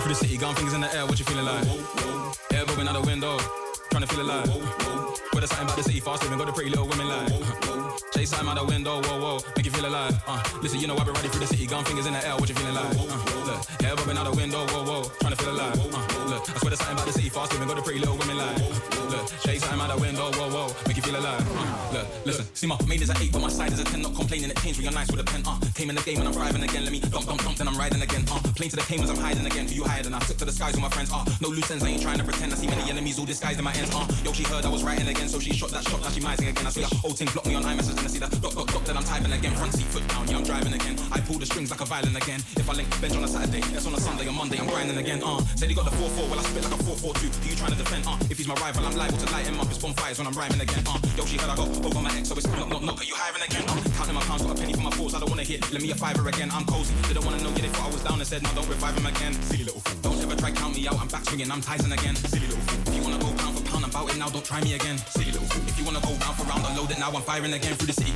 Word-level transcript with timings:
ready 0.00 0.14
for 0.14 0.20
the 0.20 0.26
city, 0.26 0.38
gun 0.38 0.54
fingers 0.54 0.74
in 0.74 0.80
the 0.80 0.94
air, 0.94 1.06
what 1.06 1.18
you 1.18 1.24
feeling 1.24 1.44
like? 1.44 1.66
Air 2.52 2.64
bubbling 2.66 2.88
out 2.88 2.94
the 2.94 3.02
window, 3.06 3.38
trying 3.90 4.02
to 4.02 4.08
feel 4.08 4.22
alive. 4.22 4.46
Put 5.32 5.44
a 5.44 5.46
something 5.46 5.66
about 5.66 5.76
the 5.76 5.82
city 5.82 6.00
fast 6.00 6.22
living, 6.22 6.38
got 6.38 6.46
the 6.46 6.52
pretty 6.52 6.70
little 6.70 6.86
women 6.86 7.08
like. 7.08 7.99
Chase 8.20 8.32
time 8.32 8.48
out 8.48 8.56
the 8.56 8.64
window, 8.66 9.00
whoa, 9.00 9.18
whoa, 9.18 9.38
make 9.56 9.64
you 9.64 9.72
feel 9.72 9.88
alive. 9.88 10.12
Uh, 10.28 10.44
listen, 10.60 10.78
you 10.78 10.86
know 10.86 10.94
I've 10.94 11.06
been 11.06 11.14
ready 11.14 11.28
for 11.28 11.38
the 11.38 11.46
city, 11.46 11.64
gun 11.64 11.82
fingers 11.86 12.04
in 12.04 12.12
the 12.12 12.20
air, 12.20 12.36
what 12.36 12.46
you 12.50 12.54
feeling 12.54 12.74
like? 12.74 12.92
Uh, 12.92 13.08
look, 13.48 13.82
air 13.82 13.96
bubbling 13.96 14.18
out 14.18 14.28
the 14.28 14.36
window, 14.36 14.60
whoa, 14.68 14.84
whoa, 14.84 15.08
trying 15.24 15.32
to 15.32 15.40
feel 15.40 15.56
alive. 15.56 15.72
Uh, 15.72 16.28
look, 16.28 16.44
I 16.44 16.52
swear 16.60 16.68
there's 16.68 16.84
something 16.84 17.00
about 17.00 17.06
the 17.06 17.16
city 17.16 17.30
fast 17.30 17.50
living, 17.54 17.68
got 17.68 17.80
the 17.80 17.82
pretty 17.82 18.00
little 18.00 18.20
women 18.20 18.36
like. 18.36 18.60
Look, 19.08 19.24
chase 19.40 19.64
time 19.64 19.80
out 19.80 19.88
the 19.88 19.96
window, 19.96 20.28
whoa, 20.36 20.52
whoa, 20.52 20.68
make 20.84 21.00
you 21.00 21.02
feel 21.02 21.16
alive. 21.16 21.40
Uh, 21.48 21.96
look, 21.96 22.06
listen, 22.28 22.44
see 22.52 22.66
my 22.68 22.76
main 22.84 23.00
is 23.00 23.08
a 23.08 23.16
eight, 23.24 23.32
but 23.32 23.40
my 23.40 23.48
side 23.48 23.72
is 23.72 23.80
a 23.80 23.84
ten, 23.88 24.04
not 24.04 24.12
complaining. 24.12 24.52
It 24.52 24.60
changed 24.60 24.76
when 24.76 24.84
you're 24.84 24.92
nice 24.92 25.08
with 25.08 25.24
a 25.24 25.24
pen. 25.24 25.40
Uh, 25.48 25.56
came 25.72 25.88
in 25.88 25.96
the 25.96 26.04
game 26.04 26.20
and 26.20 26.28
I'm 26.28 26.36
thriving 26.36 26.60
again. 26.60 26.84
Let 26.84 26.92
me 26.92 27.00
dump, 27.00 27.24
dump, 27.24 27.40
dump, 27.40 27.56
then 27.56 27.72
I'm 27.72 27.78
riding 27.80 28.04
again. 28.04 28.28
Uh, 28.28 28.36
plane 28.52 28.68
to 28.68 28.76
the 28.76 28.84
Caymans, 28.84 29.08
I'm 29.08 29.16
hiding 29.16 29.48
again. 29.48 29.64
Who 29.64 29.80
you 29.80 29.84
hiding? 29.88 30.12
I 30.12 30.20
took 30.28 30.36
to 30.36 30.44
the 30.44 30.52
skies 30.52 30.76
with 30.76 30.84
my 30.84 30.92
friends. 30.92 31.08
Uh, 31.08 31.24
no 31.40 31.48
loose 31.48 31.72
ends, 31.72 31.82
I 31.82 31.88
ain't 31.88 32.04
trying 32.04 32.20
to 32.20 32.24
pretend. 32.24 32.52
I 32.52 32.56
see 32.60 32.68
many 32.68 32.84
enemies 32.84 33.18
all 33.18 33.24
disguised 33.24 33.56
in 33.56 33.64
my 33.64 33.72
ends. 33.80 33.88
Uh, 33.96 34.04
yo, 34.28 34.36
she 34.36 34.44
heard 34.44 34.66
I 34.66 34.68
was 34.68 34.84
writing 34.84 35.08
again, 35.08 35.26
so 35.26 35.40
she 35.40 35.56
shot 35.56 35.70
that 35.72 35.88
shot. 35.88 36.02
Now 36.04 36.10
she 36.12 36.20
mising 36.20 36.48
again. 36.48 36.66
I 36.66 36.70
see 36.70 36.82
the 36.82 36.94
whole 37.00 37.16
thing 37.16 37.26
block 37.32 37.46
me 37.46 37.54
on 37.54 37.64
and 37.64 37.80
I 37.80 38.09
see 38.10 38.18
that 38.18 38.30
dot, 38.42 38.54
dot, 38.54 38.66
dot, 38.66 38.84
then 38.84 38.96
I'm 38.96 39.04
typing 39.04 39.32
again. 39.32 39.54
Front 39.54 39.72
seat, 39.74 39.86
foot 39.86 40.06
down, 40.08 40.26
yeah, 40.26 40.38
I'm 40.38 40.44
driving 40.44 40.74
again. 40.74 40.96
I 41.12 41.20
pull 41.20 41.38
the 41.38 41.46
strings 41.46 41.70
like 41.70 41.80
a 41.80 41.86
violin 41.86 42.16
again. 42.16 42.40
If 42.58 42.68
I 42.68 42.74
link 42.74 42.90
bench 43.00 43.14
on 43.16 43.24
a 43.24 43.28
Saturday, 43.28 43.62
that's 43.70 43.86
on 43.86 43.94
a 43.94 44.00
Sunday. 44.00 44.26
On 44.26 44.34
Monday, 44.34 44.58
I'm 44.58 44.66
grinding 44.66 44.98
again. 44.98 45.22
Uh, 45.22 45.38
said 45.54 45.68
he 45.70 45.74
got 45.74 45.86
the 45.86 45.94
4-4, 45.94 46.30
well 46.30 46.38
I 46.38 46.42
spit 46.42 46.64
like 46.64 46.74
a 46.74 46.82
4-4-2. 46.82 47.30
Who 47.30 47.50
you 47.50 47.56
trying 47.56 47.72
to 47.72 47.78
defend? 47.78 48.04
Uh, 48.06 48.18
if 48.28 48.36
he's 48.38 48.48
my 48.48 48.58
rival, 48.58 48.84
I'm 48.84 48.96
liable 48.96 49.18
to 49.18 49.30
light 49.32 49.46
him 49.46 49.60
up. 49.60 49.70
It's 49.70 49.78
bonfires 49.78 50.18
when 50.18 50.26
I'm 50.26 50.34
rhyming 50.34 50.60
again. 50.60 50.82
Uh, 50.86 50.98
yo, 51.16 51.24
she 51.24 51.38
heard 51.38 51.50
I 51.50 51.56
got 51.56 51.68
over 51.70 52.02
my 52.02 52.10
ex, 52.18 52.28
so 52.28 52.34
it's 52.34 52.46
knock, 52.50 52.68
knock, 52.68 52.82
knock. 52.82 52.98
Are 53.00 53.04
you 53.04 53.14
hiring 53.14 53.42
again? 53.42 53.64
Uh, 53.68 53.78
counting 53.94 54.18
my 54.18 54.24
pounds, 54.26 54.42
got 54.42 54.56
a 54.56 54.58
penny 54.58 54.74
for 54.74 54.82
my 54.82 54.90
force. 54.90 55.14
I 55.14 55.20
don't 55.20 55.30
wanna 55.30 55.46
hit. 55.46 55.62
Let 55.72 55.82
me 55.82 55.90
a 55.90 55.94
fiver 55.94 56.26
again. 56.28 56.50
I'm 56.52 56.64
cozy. 56.66 56.94
They 57.06 57.14
don't 57.14 57.24
wanna 57.24 57.42
know, 57.42 57.50
yeah, 57.54 57.62
they 57.68 57.72
thought 57.72 57.88
I 57.88 57.92
was 57.94 58.02
down 58.02 58.18
and 58.18 58.26
said, 58.26 58.42
no, 58.42 58.50
don't 58.58 58.68
revive 58.68 58.96
him 58.98 59.06
again. 59.06 59.32
Silly 59.46 59.64
little 59.64 59.80
fool. 59.80 59.98
Don't 60.02 60.20
ever 60.22 60.36
try 60.36 60.50
count 60.50 60.74
me 60.74 60.88
out. 60.88 60.98
I'm 60.98 61.08
back 61.08 61.24
swinging, 61.24 61.50
I'm 61.50 61.60
Tyson 61.60 61.92
again. 61.92 62.16
Silly 62.16 62.46
little 62.46 62.64
fool. 62.66 62.80
If 62.90 62.94
you 62.96 63.02
wanna 63.06 63.22
go 63.22 63.30
pound 63.38 63.54
for 63.56 63.64
pound 63.70 63.84
about 63.84 64.10
it 64.10 64.18
now, 64.18 64.28
don't 64.28 64.44
try 64.44 64.60
me 64.62 64.74
again. 64.74 64.98
Silly 64.98 65.32
little 65.32 65.46
fool. 65.48 65.62
If 65.68 65.78
you 65.78 65.84
wanna 65.84 66.00
go 66.00 66.12
round 66.22 66.36
for 66.36 66.44
round, 66.44 66.64
unload 66.66 66.90
it 66.90 66.98
now. 66.98 67.10
I'm 67.10 67.22
firing 67.22 67.52
again 67.52 67.74
through 67.76 67.88
the 67.88 67.92
city. 67.92 68.09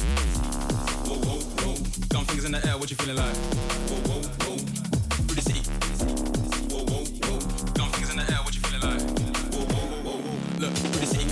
Whoa, 1.06 1.16
whoa, 1.16 1.38
whoa. 1.62 1.74
Gun 2.08 2.24
fingers 2.24 2.44
in 2.44 2.52
the 2.52 2.66
air, 2.66 2.76
what 2.78 2.90
you 2.90 2.96
feeling 2.96 3.16
like? 3.16 3.36
Whoa, 3.90 3.98
whoa, 4.08 4.20
whoa. 4.44 4.56
Through 5.26 5.36
the 5.36 5.42
city. 5.42 5.62
Whoa, 6.70 6.84
whoa, 6.84 7.04
whoa. 7.04 7.38
Gun 7.74 7.88
fingers 7.92 8.10
in 8.10 8.16
the 8.18 8.26
air, 8.32 8.40
what 8.44 8.54
you 8.54 8.60
feeling 8.62 8.82
like? 8.82 9.00
Whoa, 9.52 9.64
whoa, 9.74 9.84
whoa, 10.04 10.18
whoa. 10.18 10.60
Look, 10.60 10.72
through 10.74 11.00
the 11.00 11.06
city. 11.06 11.26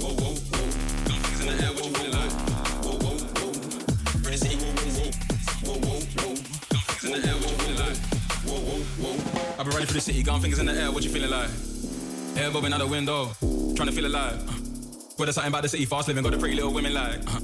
Whoa, 0.00 0.12
whoa, 0.12 0.32
whoa. 0.34 0.64
Gun 1.08 1.18
fingers 1.20 1.40
in 1.40 1.46
the 1.48 1.54
air, 1.64 1.72
what 1.72 1.84
you 1.84 1.92
feeling 1.94 2.14
like? 2.14 2.32
Whoa, 2.84 2.94
whoa, 3.00 3.16
whoa. 3.20 3.52
Through 4.20 4.30
the 4.30 4.38
city. 4.38 4.56
Whoa, 5.64 5.76
whoa, 5.80 5.98
whoa. 6.20 6.36
Gun 6.70 6.82
fingers 6.84 7.04
in 7.04 7.12
the 7.12 7.18
air, 7.28 7.36
what 7.36 7.50
you 7.50 7.56
feeling 7.60 7.80
like? 7.80 7.98
Whoa, 8.44 8.60
whoa, 8.60 8.80
whoa. 9.00 9.58
I've 9.58 9.66
been 9.66 9.74
ready 9.74 9.86
for 9.86 9.94
the 9.94 10.00
city, 10.00 10.22
gun 10.22 10.40
fingers 10.40 10.58
in 10.58 10.66
the 10.66 10.72
air, 10.74 10.90
what 10.90 11.02
you 11.02 11.10
feeling 11.10 11.30
like? 11.30 11.50
Air 12.36 12.50
bobbing 12.50 12.72
out 12.72 12.78
the 12.78 12.86
window, 12.86 13.32
trying 13.74 13.88
to 13.88 13.92
feel 13.92 14.06
alive. 14.06 14.40
Where 15.16 15.26
there's 15.26 15.34
something 15.34 15.52
about 15.52 15.62
the 15.62 15.68
city, 15.68 15.84
fast 15.84 16.08
living, 16.08 16.22
got 16.22 16.32
the 16.32 16.38
pretty 16.38 16.54
little 16.54 16.72
women 16.72 16.94
like. 16.94 17.20
Uh, 17.26 17.40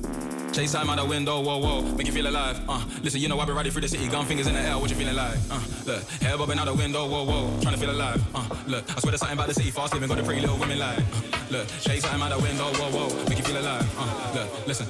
Chase 0.57 0.73
time 0.73 0.89
out 0.89 0.97
the 0.97 1.05
window, 1.05 1.43
whoa, 1.43 1.59
whoa, 1.59 1.83
make 1.83 2.07
you 2.07 2.15
feel 2.15 2.29
alive. 2.29 2.59
Uh, 2.67 2.83
listen, 3.03 3.21
you 3.21 3.29
know 3.29 3.39
I've 3.39 3.47
been 3.47 3.55
riding 3.55 3.71
through 3.71 3.83
the 3.83 3.89
city, 3.89 4.09
gun 4.09 4.25
fingers 4.25 4.47
in 4.47 4.55
the 4.55 4.61
air, 4.61 4.79
what 4.79 4.89
you 4.89 4.97
feeling 4.97 5.15
like? 5.15 5.37
Uh, 5.51 5.61
look, 5.85 6.03
hair 6.23 6.39
bobbing 6.39 6.59
out 6.59 6.65
the 6.65 6.73
window, 6.73 7.07
whoa, 7.07 7.25
whoa, 7.25 7.61
trying 7.61 7.75
to 7.75 7.79
feel 7.79 7.91
alive. 7.91 8.25
Uh, 8.34 8.49
look, 8.67 8.89
I 8.89 8.99
swear 9.00 9.11
there's 9.11 9.21
something 9.21 9.37
about 9.37 9.49
the 9.49 9.53
city, 9.53 9.71
fast 9.71 9.93
living, 9.93 10.09
got 10.09 10.17
the 10.17 10.25
pretty 10.25 10.41
little 10.41 10.56
women 10.56 10.78
like. 10.78 10.99
Uh, 10.99 11.21
look, 11.50 11.69
chase 11.83 12.05
time 12.05 12.22
out 12.22 12.31
the 12.31 12.43
window, 12.43 12.72
whoa, 12.72 12.89
whoa, 12.89 13.28
make 13.28 13.37
you 13.37 13.44
feel 13.44 13.61
alive. 13.61 13.84
Uh, 13.99 14.33
look, 14.34 14.67
listen. 14.67 14.87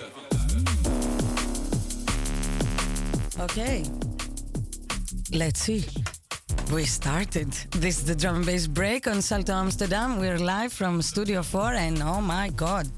Okay. 3.41 3.83
Let's 5.33 5.59
see. 5.59 5.85
We 6.73 6.85
started. 6.85 7.51
This 7.73 7.99
is 7.99 8.05
the 8.05 8.15
drum 8.15 8.37
and 8.37 8.47
bass 8.47 8.69
break 8.69 9.09
on 9.09 9.21
Salto 9.21 9.53
Amsterdam. 9.53 10.21
We're 10.21 10.39
live 10.39 10.73
from 10.73 11.03
Studio 11.03 11.43
4, 11.43 11.73
and 11.75 12.01
oh 12.05 12.21
my 12.21 12.51
god, 12.51 12.89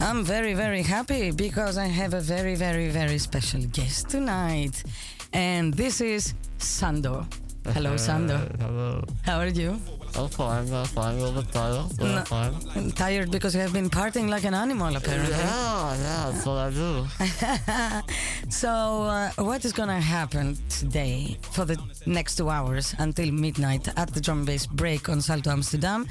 I'm 0.00 0.24
very, 0.24 0.54
very 0.54 0.82
happy 0.82 1.30
because 1.30 1.78
I 1.78 1.86
have 1.86 2.14
a 2.14 2.20
very, 2.20 2.54
very, 2.56 2.88
very 2.90 3.18
special 3.18 3.62
guest 3.72 4.10
tonight. 4.10 4.82
And 5.32 5.72
this 5.74 6.00
is 6.00 6.34
Sandor. 6.58 7.26
Hello, 7.72 7.96
Sandor. 7.96 8.46
Hello. 8.60 9.02
How 9.22 9.38
are 9.38 9.46
you? 9.48 9.80
I'm 10.16 10.28
fine, 10.28 10.72
I'm 10.72 10.84
fine. 10.84 11.16
A 11.16 11.18
little 11.24 11.42
bit 11.42 11.50
tired, 11.50 11.86
but 11.98 12.06
No. 12.06 12.16
I'm 12.18 12.24
fine. 12.26 12.54
I'm 12.76 12.92
tired 12.92 13.30
because 13.30 13.54
you 13.54 13.60
have 13.62 13.72
been 13.72 13.88
partying 13.90 14.28
like 14.28 14.44
an 14.44 14.54
animal, 14.54 14.94
apparently. 14.94 15.34
Yeah, 15.34 15.96
yeah, 15.96 16.30
that's 16.30 16.46
what 16.46 16.58
I 16.58 16.70
do. 16.70 17.06
So, 18.50 18.68
uh, 18.68 19.30
what 19.38 19.64
is 19.64 19.72
gonna 19.72 20.00
happen 20.00 20.56
today 20.68 21.38
for 21.50 21.64
the 21.64 21.78
next 22.06 22.36
two 22.36 22.48
hours 22.50 22.94
until 22.98 23.32
midnight 23.32 23.88
at 23.96 24.12
the 24.14 24.20
drum 24.20 24.44
bass 24.44 24.66
break 24.66 25.08
on 25.08 25.20
Salto 25.20 25.50
Amsterdam 25.50 26.06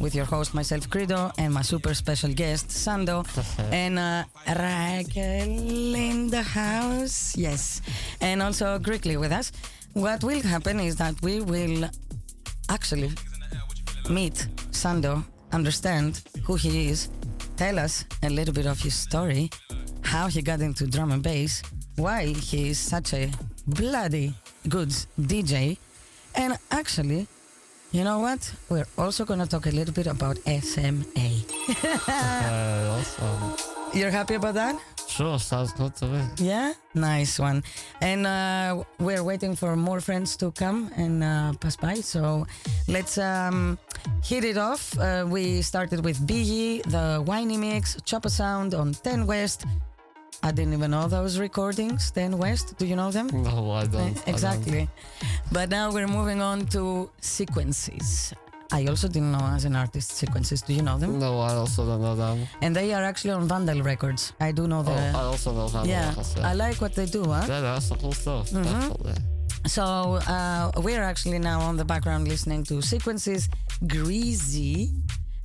with 0.00 0.14
your 0.14 0.24
host, 0.24 0.54
myself, 0.54 0.88
Credo, 0.88 1.30
and 1.38 1.52
my 1.52 1.62
super 1.62 1.94
special 1.94 2.32
guest, 2.32 2.68
Sando, 2.68 3.24
and 3.72 3.98
uh, 3.98 4.24
Raquel 4.48 5.94
in 5.94 6.28
the 6.28 6.42
house. 6.42 7.36
Yes, 7.36 7.82
and 8.20 8.42
also 8.42 8.78
Grickly 8.78 9.16
with 9.16 9.32
us. 9.32 9.52
What 9.94 10.24
will 10.24 10.40
happen 10.42 10.80
is 10.80 10.96
that 10.96 11.14
we 11.22 11.40
will 11.40 11.88
actually 12.68 13.10
meet 14.08 14.46
Sando, 14.70 15.24
understand 15.52 16.22
who 16.44 16.54
he 16.54 16.88
is, 16.88 17.10
tell 17.56 17.78
us 17.78 18.04
a 18.22 18.30
little 18.30 18.54
bit 18.54 18.66
of 18.66 18.80
his 18.80 18.94
story, 18.94 19.50
how 20.02 20.26
he 20.28 20.42
got 20.42 20.60
into 20.60 20.86
drum 20.86 21.12
and 21.12 21.22
bass, 21.22 21.62
why 21.96 22.26
he 22.26 22.70
is 22.70 22.78
such 22.78 23.12
a 23.14 23.30
bloody 23.66 24.34
good 24.68 24.88
DJ, 25.20 25.76
and 26.34 26.56
actually, 26.70 27.26
you 27.92 28.04
know 28.04 28.18
what? 28.20 28.52
We're 28.68 28.86
also 28.98 29.24
gonna 29.24 29.46
talk 29.46 29.66
a 29.66 29.70
little 29.70 29.94
bit 29.94 30.06
about 30.06 30.38
SMA. 30.46 31.28
Uh, 32.08 32.98
awesome. 32.98 33.54
You're 33.94 34.10
happy 34.10 34.34
about 34.34 34.54
that? 34.54 34.80
Sure, 35.06 35.38
sounds 35.38 35.72
good 35.72 35.94
to 35.96 36.06
me. 36.06 36.22
Yeah, 36.38 36.72
nice 36.94 37.38
one. 37.38 37.62
And 38.00 38.26
uh, 38.26 38.84
we're 38.98 39.22
waiting 39.22 39.54
for 39.54 39.76
more 39.76 40.00
friends 40.00 40.36
to 40.38 40.50
come 40.52 40.90
and 40.96 41.22
uh, 41.22 41.52
pass 41.60 41.76
by. 41.76 41.94
So 41.96 42.46
let's 42.88 43.18
um, 43.18 43.78
hit 44.24 44.44
it 44.44 44.56
off. 44.56 44.98
Uh, 44.98 45.26
we 45.28 45.60
started 45.60 46.02
with 46.02 46.18
Biggie, 46.26 46.82
the 46.90 47.22
Whiny 47.22 47.58
Mix, 47.58 48.00
Chopper 48.04 48.30
Sound 48.30 48.72
on 48.74 48.94
10 48.94 49.26
West. 49.26 49.66
I 50.42 50.50
didn't 50.50 50.72
even 50.74 50.90
know 50.90 51.06
those 51.08 51.38
recordings, 51.38 52.10
10 52.10 52.36
West. 52.36 52.76
Do 52.78 52.84
you 52.86 52.96
know 52.96 53.10
them? 53.12 53.28
No, 53.28 53.70
I 53.70 53.84
don't. 53.86 54.00
I 54.00 54.04
don't. 54.10 54.28
Exactly. 54.28 54.88
But 55.52 55.70
now 55.70 55.92
we're 55.92 56.08
moving 56.08 56.40
on 56.42 56.66
to 56.68 57.10
sequences. 57.20 58.34
I 58.72 58.86
also 58.86 59.06
didn't 59.06 59.32
know 59.32 59.44
as 59.54 59.64
an 59.66 59.76
artist 59.76 60.12
sequences. 60.12 60.62
Do 60.62 60.72
you 60.72 60.82
know 60.82 60.98
them? 60.98 61.18
No, 61.18 61.38
I 61.40 61.52
also 61.52 61.84
don't 61.86 62.00
know 62.00 62.16
them. 62.16 62.46
And 62.62 62.74
they 62.74 62.92
are 62.94 63.02
actually 63.04 63.32
on 63.32 63.46
Vandal 63.46 63.82
Records. 63.82 64.32
I 64.40 64.50
do 64.50 64.66
know 64.66 64.80
Oh, 64.80 64.82
the. 64.84 64.92
I 64.92 65.22
also 65.22 65.52
know 65.52 65.68
them. 65.68 65.86
yeah, 65.86 66.14
yeah. 66.36 66.48
I 66.48 66.54
like 66.54 66.80
what 66.80 66.94
they 66.94 67.06
do, 67.06 67.22
huh? 67.24 67.44
yeah, 67.46 67.60
that's 67.60 67.90
the 67.90 67.96
cool 67.96 68.12
stuff. 68.12 68.50
Definitely. 68.50 69.14
So 69.66 69.82
uh, 69.84 70.72
we're 70.78 71.02
actually 71.02 71.38
now 71.38 71.60
on 71.60 71.76
the 71.76 71.84
background 71.84 72.26
listening 72.26 72.64
to 72.64 72.80
sequences 72.82 73.48
Greasy. 73.86 74.90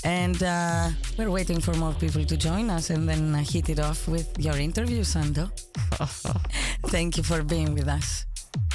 And 0.07 0.41
uh, 0.41 0.89
we're 1.17 1.29
waiting 1.29 1.59
for 1.59 1.73
more 1.73 1.91
people 1.91 2.23
to 2.23 2.37
join 2.37 2.69
us 2.69 2.91
and 2.91 3.09
then 3.09 3.35
uh, 3.35 3.43
hit 3.43 3.67
it 3.67 3.77
off 3.77 4.07
with 4.07 4.39
your 4.39 4.55
interview, 4.55 5.01
Sando. 5.01 5.51
Thank 6.87 7.17
you 7.17 7.23
for 7.23 7.43
being 7.43 7.73
with 7.73 7.89
us. 7.89 8.25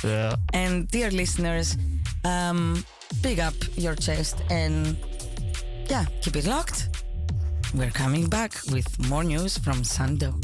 Yeah. 0.04 0.36
And 0.52 0.86
dear 0.88 1.10
listeners, 1.10 1.78
um, 2.26 2.84
big 3.22 3.40
up 3.40 3.54
your 3.76 3.94
chest 3.94 4.42
and 4.50 4.94
yeah, 5.88 6.04
keep 6.20 6.36
it 6.36 6.46
locked. 6.46 6.88
We're 7.74 7.90
coming 7.90 8.28
back 8.28 8.52
with 8.70 8.86
more 9.08 9.24
news 9.24 9.56
from 9.56 9.84
Sando. 9.84 10.34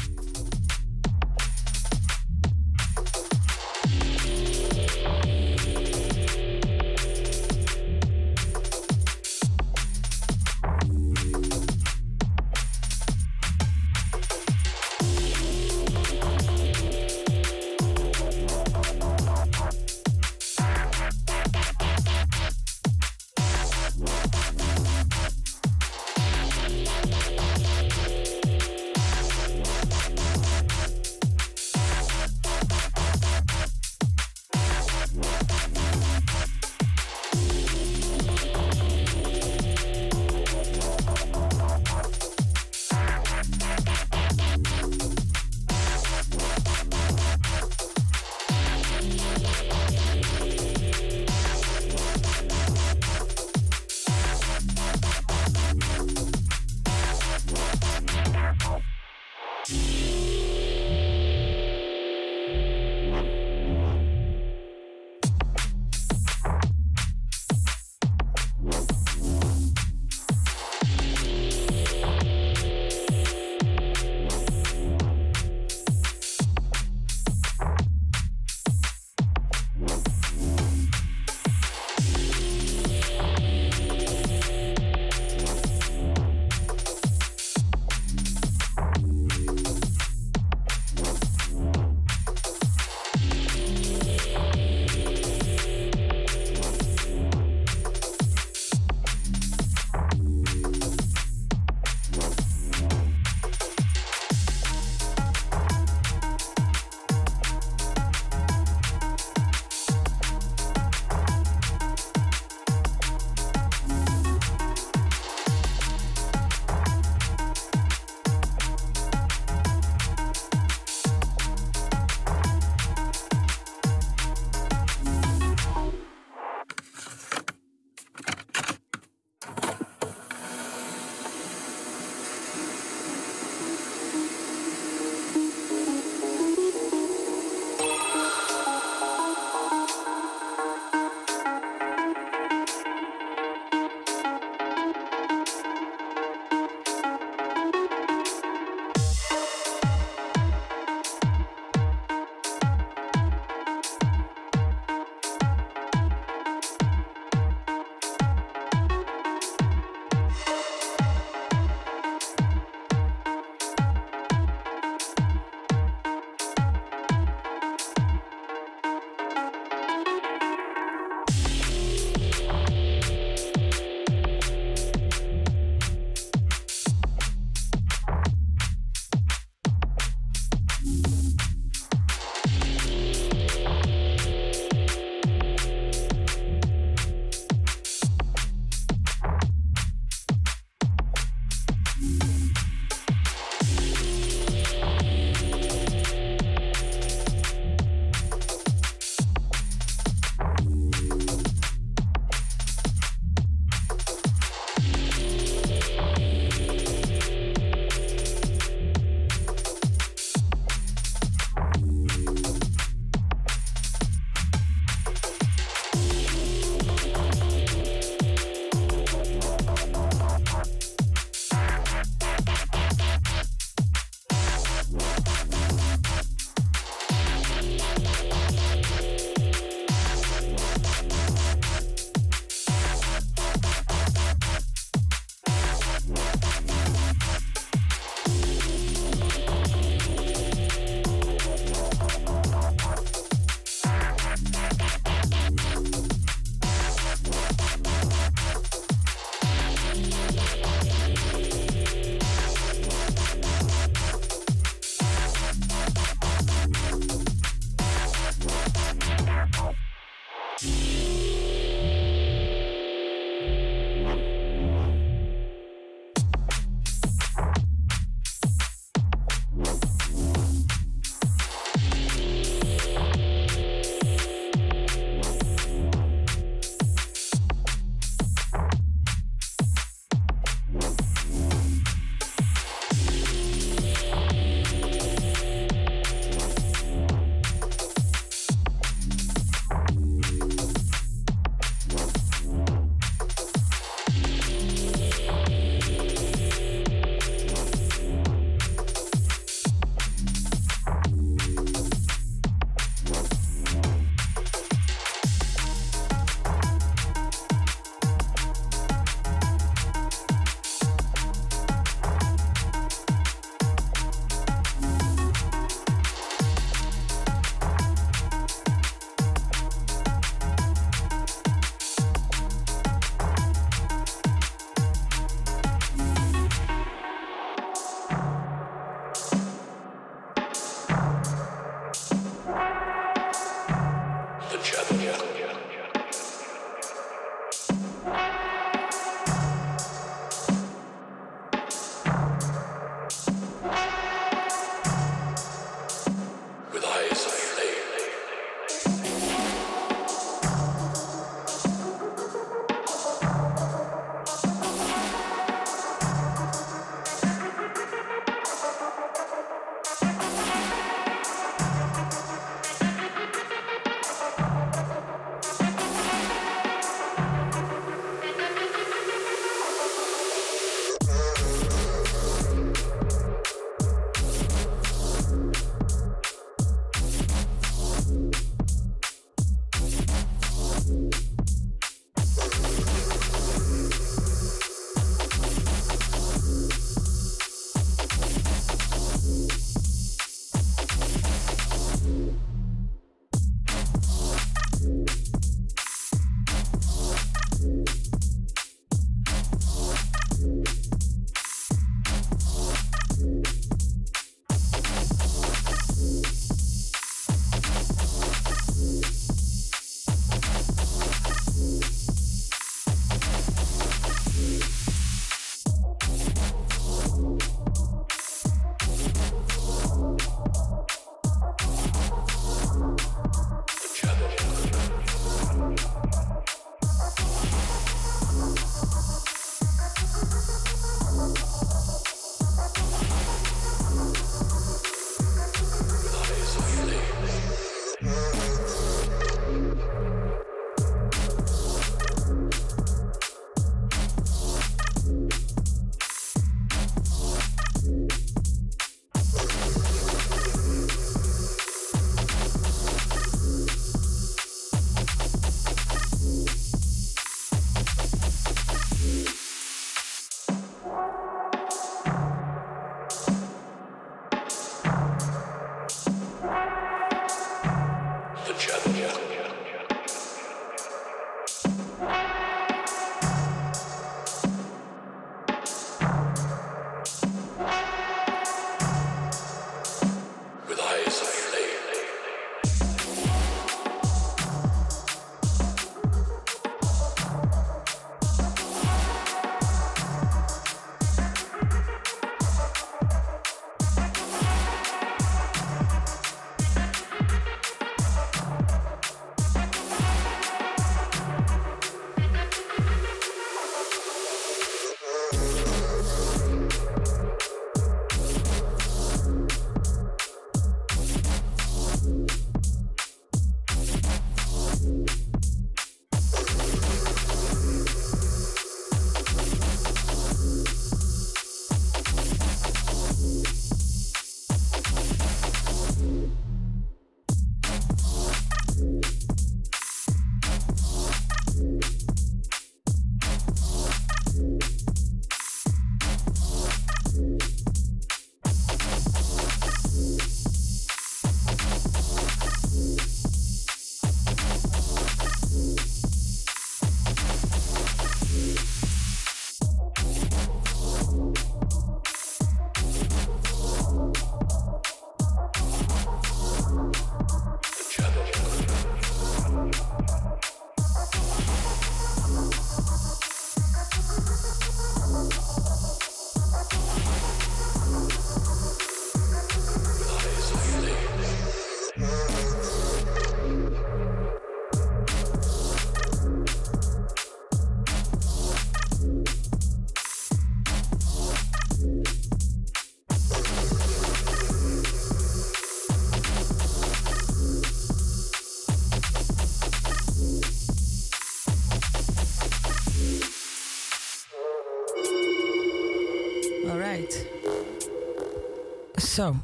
So, 598.99 599.35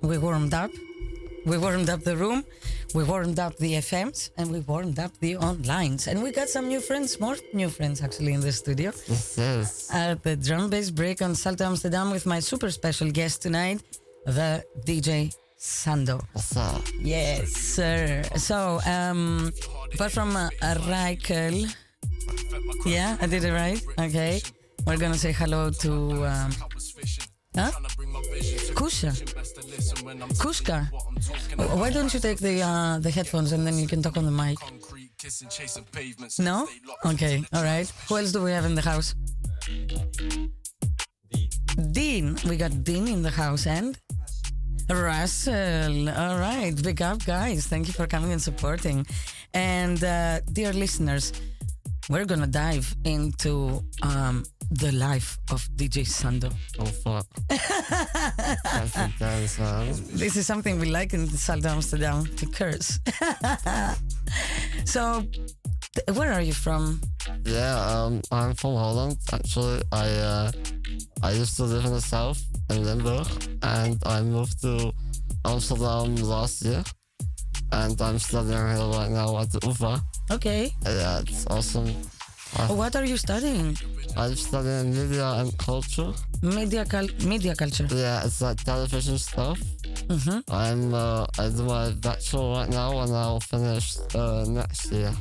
we 0.00 0.18
warmed 0.18 0.54
up. 0.54 0.70
We 1.44 1.58
warmed 1.58 1.90
up 1.90 2.00
the 2.02 2.16
room. 2.16 2.42
We 2.94 3.04
warmed 3.04 3.38
up 3.38 3.56
the 3.58 3.74
FMs 3.74 4.30
and 4.38 4.50
we 4.50 4.60
warmed 4.60 4.98
up 4.98 5.12
the 5.20 5.34
onlines. 5.34 6.06
And 6.06 6.22
we 6.22 6.32
got 6.32 6.48
some 6.48 6.66
new 6.68 6.80
friends, 6.80 7.20
more 7.20 7.36
new 7.52 7.68
friends 7.68 8.02
actually 8.02 8.32
in 8.32 8.40
the 8.40 8.52
studio. 8.52 8.90
Is. 8.90 9.90
At 9.92 10.22
the 10.22 10.36
drum 10.36 10.70
bass 10.70 10.90
break 10.90 11.20
on 11.22 11.34
Salto 11.34 11.64
Amsterdam 11.64 12.10
with 12.10 12.26
my 12.26 12.40
super 12.40 12.70
special 12.70 13.10
guest 13.10 13.42
tonight, 13.42 13.82
the 14.24 14.64
DJ 14.86 15.34
Sando. 15.58 16.22
Yes, 16.98 17.50
sir. 17.52 18.22
So, 18.36 18.80
um, 18.86 19.52
apart 19.94 20.12
from 20.12 20.34
uh, 20.36 20.48
Reikel, 20.88 21.74
yeah, 22.86 23.16
I 23.20 23.26
did 23.26 23.44
it 23.44 23.52
right. 23.52 23.80
Okay, 23.98 24.40
we're 24.86 24.96
gonna 24.98 25.18
say 25.18 25.32
hello 25.32 25.70
to 25.70 26.24
um, 26.26 26.50
huh? 27.56 27.70
Kusha, 28.74 29.12
Kushka. 30.42 30.88
Why 31.78 31.90
don't 31.90 32.12
you 32.12 32.20
take 32.20 32.38
the 32.38 32.62
uh, 32.62 32.98
the 32.98 33.10
headphones 33.10 33.52
and 33.52 33.66
then 33.66 33.78
you 33.78 33.86
can 33.86 34.02
talk 34.02 34.16
on 34.16 34.24
the 34.24 34.30
mic? 34.30 34.58
No? 36.38 36.68
Okay, 37.04 37.44
all 37.52 37.64
right. 37.64 37.90
Who 38.08 38.16
else 38.18 38.32
do 38.32 38.42
we 38.42 38.52
have 38.52 38.64
in 38.64 38.74
the 38.74 38.82
house? 38.82 39.14
Dean. 41.92 42.36
We 42.48 42.56
got 42.56 42.84
Dean 42.84 43.08
in 43.08 43.22
the 43.22 43.30
house 43.30 43.66
and 43.66 43.98
Russell. 44.88 46.08
All 46.08 46.38
right. 46.38 46.72
Big 46.82 47.02
up, 47.02 47.24
guys. 47.24 47.66
Thank 47.66 47.86
you 47.86 47.92
for 47.92 48.06
coming 48.06 48.32
and 48.32 48.40
supporting. 48.40 49.06
And 49.52 50.02
uh, 50.02 50.40
dear 50.52 50.72
listeners, 50.72 51.32
we're 52.08 52.24
going 52.24 52.40
to 52.40 52.46
dive 52.46 52.94
into 53.04 53.82
um, 54.02 54.44
the 54.70 54.92
life 54.92 55.38
of 55.50 55.62
DJ 55.76 56.04
Sando. 56.06 56.52
Oh 56.78 56.84
fuck. 56.84 57.26
That's 57.48 58.96
intense, 58.96 59.58
man. 59.58 59.94
This 60.12 60.36
is 60.36 60.46
something 60.46 60.78
we 60.80 60.86
like 60.86 61.14
in 61.14 61.26
Salto 61.28 61.68
Amsterdam 61.68 62.26
to 62.36 62.46
curse. 62.46 62.98
so, 64.84 65.24
where 66.14 66.32
are 66.32 66.40
you 66.40 66.52
from? 66.52 67.00
Yeah, 67.44 67.78
um, 67.86 68.20
I'm 68.32 68.54
from 68.54 68.74
Holland. 68.74 69.16
Actually, 69.32 69.82
I 69.92 70.08
uh, 70.08 70.52
I 71.22 71.32
used 71.32 71.56
to 71.56 71.64
live 71.64 71.84
in 71.84 71.92
the 71.92 72.00
south 72.00 72.42
in 72.70 72.84
Limburg, 72.84 73.26
and 73.62 73.98
I 74.04 74.22
moved 74.22 74.60
to 74.62 74.92
Amsterdam 75.44 76.16
last 76.16 76.64
year. 76.64 76.82
And 77.72 78.00
I'm 78.00 78.18
studying 78.18 78.52
here 78.52 78.86
right 78.94 79.10
now 79.10 79.38
at 79.38 79.50
the 79.50 79.58
UVA. 79.66 79.98
Okay. 80.30 80.70
Yeah, 80.84 81.20
it's 81.20 81.46
awesome. 81.48 81.92
What 82.68 82.96
are 82.96 83.04
you 83.04 83.16
studying? 83.16 83.76
I'm 84.16 84.34
studying 84.34 84.92
media 84.94 85.26
and 85.40 85.56
culture. 85.58 86.12
Media, 86.42 86.84
cul- 86.84 87.14
media 87.24 87.54
culture. 87.54 87.86
Yeah, 87.90 88.24
it's 88.24 88.40
like 88.40 88.62
television 88.64 89.18
stuff. 89.18 89.58
hmm 90.08 90.40
I'm 90.50 90.94
uh, 90.94 91.26
I 91.38 91.48
do 91.48 91.64
my 91.64 91.90
bachelor 92.00 92.52
right 92.58 92.70
now, 92.70 93.00
and 93.02 93.12
I'll 93.12 93.40
finish 93.40 93.96
uh, 94.14 94.44
next 94.48 94.90
year. 94.92 95.12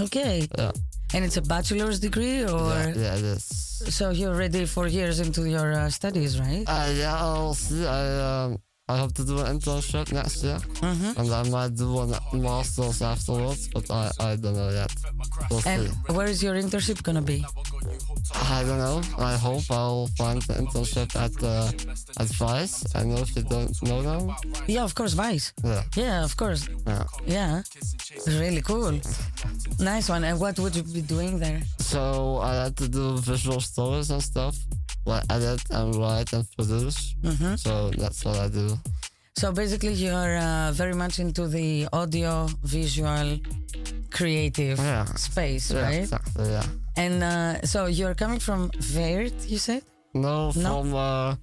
Okay. 0.00 0.48
Yeah, 0.58 0.72
And 1.14 1.24
it's 1.24 1.36
a 1.36 1.42
bachelor's 1.42 1.98
degree, 2.00 2.44
or 2.44 2.70
yeah, 2.70 2.94
yeah, 2.96 3.14
it 3.20 3.24
is. 3.36 3.44
so 3.98 4.10
you're 4.10 4.32
already 4.34 4.64
four 4.66 4.86
years 4.88 5.20
into 5.20 5.44
your 5.48 5.72
uh, 5.72 5.90
studies, 5.90 6.38
right? 6.40 6.64
Uh, 6.66 6.88
yeah, 6.94 7.16
I'll 7.16 7.54
see. 7.54 7.84
I 7.86 8.00
um, 8.30 8.58
I 8.92 8.94
hope 9.00 9.12
to 9.20 9.24
do 9.30 9.34
an 9.40 9.46
internship 9.58 10.06
next 10.20 10.36
year, 10.46 10.58
hmm 10.84 11.10
and 11.18 11.28
I 11.40 11.42
might 11.56 11.74
do 11.84 11.88
a 12.04 12.06
master's 12.48 13.00
afterwards, 13.12 13.62
but 13.74 13.86
I, 13.90 14.02
I 14.28 14.30
don't 14.42 14.56
know 14.60 14.70
yet. 14.80 14.92
We'll 15.50 15.62
And 15.72 15.80
see. 15.88 16.12
where 16.16 16.28
is 16.34 16.38
your 16.46 16.54
internship 16.64 16.98
gonna 17.06 17.26
be? 17.34 17.38
I 18.56 18.62
don't 18.68 18.80
know. 18.86 18.98
I 19.30 19.34
hope 19.46 19.64
I'll 19.80 20.06
find 20.20 20.38
the 20.48 20.54
internship 20.62 21.10
at 21.24 21.34
uh, 21.54 22.22
at 22.22 22.28
Vice. 22.44 22.74
I 22.98 23.02
know 23.08 23.18
if 23.26 23.30
you 23.36 23.42
don't 23.54 23.74
know 23.88 24.00
them. 24.08 24.22
Yeah, 24.74 24.84
of 24.88 24.92
course, 24.98 25.12
Vice. 25.24 25.46
Yeah, 25.64 25.82
Yeah, 26.02 26.24
of 26.28 26.32
course. 26.40 26.62
yeah. 26.86 27.04
Yeah, 27.36 27.62
really 28.42 28.62
cool. 28.70 28.92
Nice 29.78 30.08
one. 30.14 30.24
And 30.28 30.36
what 30.40 30.58
would 30.58 30.74
you 30.78 30.82
be 30.82 31.02
doing 31.14 31.38
there? 31.38 31.60
So 31.78 32.00
I 32.50 32.52
had 32.64 32.74
to 32.82 32.88
do 32.88 33.04
visual 33.32 33.60
stories 33.60 34.10
and 34.14 34.22
stuff, 34.22 34.54
like 35.10 35.24
edit 35.30 35.60
and 35.70 35.94
write 36.00 36.32
and 36.32 36.44
produce. 36.56 37.14
hmm 37.24 37.54
So 37.56 37.90
that's 38.00 38.24
what 38.24 38.36
I 38.38 38.48
do. 38.48 38.66
So 39.40 39.52
basically, 39.52 39.94
you're 39.94 40.36
uh, 40.38 40.72
very 40.72 40.94
much 41.02 41.18
into 41.18 41.48
the 41.48 41.88
audio, 41.92 42.46
visual, 42.64 43.38
creative 44.10 44.78
Yeah. 44.78 45.04
space, 45.16 45.70
Yeah, 45.70 45.82
right? 45.82 46.02
exactly. 46.04 46.48
Yeah. 46.56 46.66
And 46.96 47.22
uh, 47.22 47.66
so 47.72 47.86
you're 47.86 48.14
coming 48.14 48.40
from 48.40 48.70
Weert, 48.94 49.32
you 49.46 49.58
said? 49.58 49.82
No, 50.14 50.50
No? 50.56 50.82
from 50.82 50.94
uh, 50.94 51.34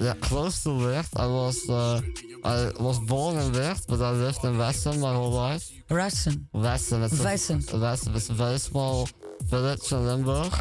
yeah, 0.00 0.14
close 0.20 0.62
to 0.64 0.70
Weert. 0.70 1.08
I 1.16 1.26
was 1.26 1.68
uh, 1.68 2.00
I 2.44 2.70
was 2.78 2.98
born 3.00 3.38
in 3.38 3.52
Weert, 3.52 3.80
but 3.88 4.00
I 4.00 4.10
lived 4.10 4.44
in 4.44 4.58
Western 4.58 5.00
my 5.00 5.14
whole 5.14 5.30
life. 5.30 5.70
Russen. 5.88 6.44
Western, 6.52 7.02
it's 7.02 7.22
Western. 7.22 7.60
A, 7.72 7.92
it's 7.92 8.30
a 8.30 8.34
very 8.34 8.58
small 8.58 9.08
village 9.44 9.92
in 9.92 10.06
Limburg. 10.06 10.52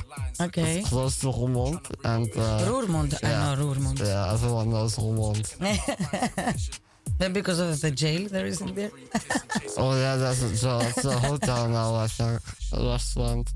Okay. 0.42 0.80
It's 0.80 0.90
close 0.90 1.20
to 1.22 1.28
Roermond, 1.28 1.82
and 2.04 2.30
uh, 2.38 2.66
Roermond. 2.66 3.24
I 3.24 3.30
yeah. 3.30 3.56
know 3.56 3.64
Roermond. 3.64 4.00
yeah, 4.00 4.34
everyone 4.34 4.70
knows 4.70 4.96
Roermond. 4.98 6.72
Then 7.18 7.32
because 7.32 7.60
of 7.60 7.80
the 7.80 7.92
jail 7.92 8.28
there 8.28 8.46
isn't 8.46 8.76
there? 8.76 8.92
Oh 9.78 9.96
yeah, 9.98 10.16
that's 10.16 10.42
a 10.42 10.56
job. 10.56 10.84
It's 10.88 11.06
a 11.06 11.20
hotel 11.20 11.68
now, 11.68 11.96
I 11.96 12.08
think. 12.08 12.40
A 12.74 12.92
restaurant. 12.92 13.52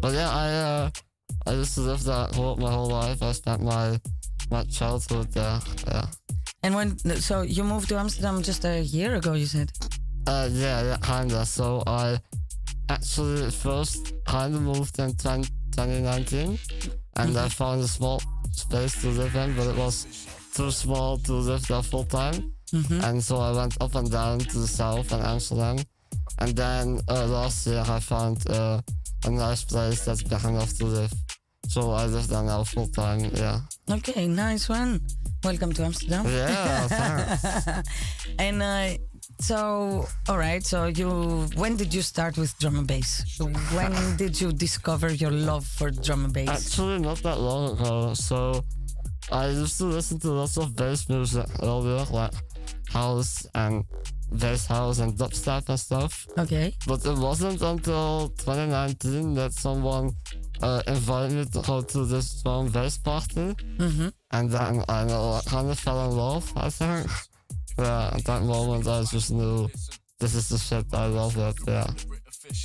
But 0.00 0.14
yeah, 0.14 0.30
I 0.30 0.46
uh, 0.52 0.90
I 1.46 1.52
used 1.52 1.74
to 1.74 1.82
live 1.82 2.02
there 2.02 2.26
whole, 2.34 2.56
my 2.56 2.70
whole 2.70 2.88
life. 2.88 3.22
I 3.22 3.32
spent 3.32 3.62
my 3.62 4.00
my 4.50 4.64
childhood 4.64 5.28
there. 5.32 5.60
Yeah. 5.86 6.06
and 6.62 6.74
when 6.74 6.98
so 7.20 7.42
you 7.42 7.64
moved 7.64 7.88
to 7.88 7.96
Amsterdam 7.98 8.42
just 8.42 8.64
a 8.64 8.80
year 8.80 9.14
ago, 9.16 9.32
you 9.34 9.46
said. 9.46 9.70
Uh, 10.26 10.48
yeah, 10.52 10.82
yeah, 10.82 10.96
kinda. 11.02 11.44
So 11.46 11.82
I 11.86 12.18
actually 12.88 13.50
first 13.50 14.12
kinda 14.26 14.58
moved 14.60 14.98
in 14.98 15.14
20, 15.14 15.48
2019, 15.72 16.58
and 17.16 17.36
I 17.36 17.48
found 17.48 17.80
a 17.82 17.88
small 17.88 18.20
space 18.52 19.00
to 19.00 19.08
live 19.08 19.34
in, 19.36 19.54
but 19.56 19.66
it 19.68 19.76
was 19.76 20.06
too 20.54 20.70
small 20.70 21.16
to 21.18 21.32
live 21.32 21.66
there 21.68 21.82
full 21.82 22.04
time. 22.04 22.52
And 23.02 23.22
so 23.22 23.38
I 23.38 23.50
went 23.52 23.76
up 23.80 23.94
and 23.94 24.10
down 24.10 24.38
to 24.38 24.58
the 24.58 24.68
south 24.68 25.10
and 25.12 25.22
Amsterdam, 25.22 25.78
and 26.38 26.54
then 26.54 27.00
uh, 27.08 27.26
last 27.26 27.66
year 27.66 27.82
I 27.86 27.98
found 28.00 28.38
uh, 28.50 28.80
a 29.24 29.30
nice 29.30 29.64
place 29.64 30.04
that's 30.04 30.22
big 30.22 30.44
enough 30.44 30.72
to 30.78 30.84
live. 30.86 31.12
So 31.70 31.92
I 31.92 32.08
just 32.08 32.30
done 32.30 32.46
now 32.46 32.64
full 32.64 32.88
time. 32.88 33.30
Yeah. 33.32 33.60
Okay, 33.88 34.26
nice 34.26 34.68
one. 34.68 35.00
Welcome 35.44 35.72
to 35.74 35.84
Amsterdam. 35.84 36.26
Yeah. 36.26 36.88
thanks. 36.88 37.88
And 38.40 38.60
uh, 38.60 38.98
so, 39.38 40.04
all 40.28 40.36
right. 40.36 40.66
So 40.66 40.86
you, 40.86 41.46
when 41.54 41.76
did 41.76 41.94
you 41.94 42.02
start 42.02 42.36
with 42.36 42.58
drum 42.58 42.78
and 42.78 42.88
bass? 42.88 43.38
When 43.38 44.16
did 44.16 44.40
you 44.40 44.50
discover 44.50 45.12
your 45.12 45.30
love 45.30 45.64
for 45.64 45.92
drum 45.92 46.24
and 46.24 46.34
bass? 46.34 46.48
Actually, 46.48 46.98
not 46.98 47.18
that 47.18 47.38
long 47.38 47.78
ago. 47.78 48.14
So, 48.14 48.64
I 49.30 49.46
used 49.46 49.78
to 49.78 49.84
listen 49.84 50.18
to 50.20 50.32
lots 50.32 50.58
of 50.58 50.74
bass 50.74 51.08
music 51.08 51.46
earlier, 51.62 52.04
like 52.10 52.32
house 52.88 53.46
and 53.54 53.84
bass 54.36 54.66
house 54.66 54.98
and 54.98 55.12
dubstep 55.14 55.68
and 55.68 55.78
stuff. 55.78 56.26
Okay. 56.36 56.74
But 56.88 57.06
it 57.06 57.16
wasn't 57.16 57.62
until 57.62 58.30
2019 58.38 59.34
that 59.34 59.52
someone 59.52 60.10
uh, 60.62 60.82
invited 60.86 61.32
me 61.36 61.44
to 61.46 61.60
go 61.62 61.80
to 61.82 62.04
this 62.04 62.42
and 62.44 62.72
bass 62.72 62.98
party. 62.98 63.54
Mm-hmm. 63.78 64.08
And 64.32 64.50
then 64.50 64.84
I 64.88 65.04
know 65.04 65.34
I 65.34 65.40
kind 65.46 65.70
of 65.70 65.78
fell 65.78 66.10
in 66.10 66.16
love, 66.16 66.52
I 66.56 66.70
think. 66.70 67.06
Yeah, 67.78 68.10
at 68.14 68.24
that 68.24 68.42
moment 68.42 68.86
I 68.86 69.02
just 69.04 69.30
knew 69.30 69.68
this 70.18 70.34
is 70.34 70.48
the 70.50 70.58
shit, 70.58 70.86
I 70.92 71.06
love 71.06 71.36
it, 71.38 71.56
yeah. 71.66 71.86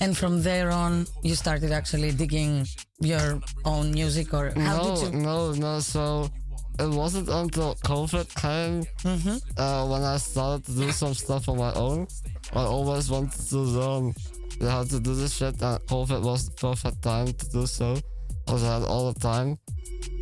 And 0.02 0.18
from 0.18 0.42
there 0.42 0.72
on, 0.72 1.06
you 1.24 1.36
started 1.36 1.72
actually 1.72 2.12
digging 2.12 2.66
your 3.00 3.40
own 3.66 3.92
music, 3.92 4.34
or 4.34 4.52
how 4.56 4.78
no, 4.78 4.96
did 4.96 5.14
you? 5.14 5.20
no, 5.20 5.52
no. 5.54 5.80
So 5.80 6.30
it 6.80 6.90
wasn't 6.90 7.30
until 7.30 7.76
COVID 7.76 8.28
came 8.36 8.84
Mm-hmm. 9.04 9.38
uh, 9.62 9.88
when 9.88 10.02
I 10.04 10.18
started 10.18 10.66
to 10.66 10.72
do 10.74 10.92
some 10.92 11.14
stuff 11.14 11.48
on 11.48 11.58
my 11.58 11.72
own. 11.74 12.08
I 12.54 12.64
always 12.64 13.10
wanted 13.10 13.40
to 13.50 13.58
learn 13.58 14.14
how 14.62 14.84
to 14.84 15.00
do 15.00 15.15
this 15.15 15.36
shit, 15.36 15.62
and 15.62 15.80
COVID 15.88 16.22
was 16.22 16.50
the 16.50 16.56
perfect 16.56 17.02
time 17.02 17.28
to 17.28 17.50
do 17.50 17.65
so 17.65 17.98
because 18.46 18.63
I 18.63 18.80
had 18.80 18.84
all 18.84 19.12
the 19.12 19.20
time. 19.20 19.58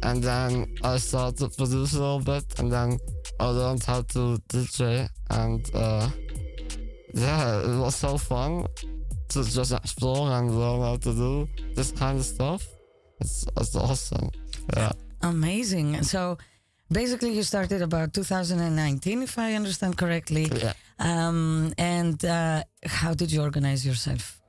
And 0.03 0.23
then 0.23 0.75
I 0.83 0.97
started 0.97 1.37
to 1.39 1.49
produce 1.49 1.93
a 1.93 1.99
little 1.99 2.19
bit, 2.19 2.43
and 2.59 2.71
then 2.71 2.97
I 3.39 3.45
learned 3.47 3.83
how 3.83 4.01
to 4.01 4.39
DJ, 4.49 5.07
and 5.29 5.69
uh, 5.73 6.09
yeah, 7.13 7.61
it 7.61 7.79
was 7.79 7.95
so 7.95 8.17
fun 8.17 8.65
to 9.29 9.43
just 9.43 9.71
explore 9.71 10.31
and 10.31 10.59
learn 10.59 10.81
how 10.81 10.97
to 10.97 11.13
do 11.13 11.47
this 11.75 11.91
kind 11.91 12.19
of 12.19 12.25
stuff. 12.25 12.65
It's, 13.19 13.45
it's 13.57 13.75
awesome. 13.75 14.29
Yeah. 14.75 14.91
Amazing. 15.21 16.03
So, 16.03 16.37
basically, 16.91 17.31
you 17.33 17.43
started 17.43 17.81
about 17.81 18.13
2019, 18.13 19.23
if 19.23 19.39
I 19.39 19.53
understand 19.53 19.97
correctly. 19.97 20.49
Yeah. 20.53 20.73
Um, 20.99 21.73
and 21.77 22.23
uh, 22.25 22.63
how 22.85 23.13
did 23.13 23.31
you 23.31 23.41
organize 23.41 23.85
yourself? 23.85 24.39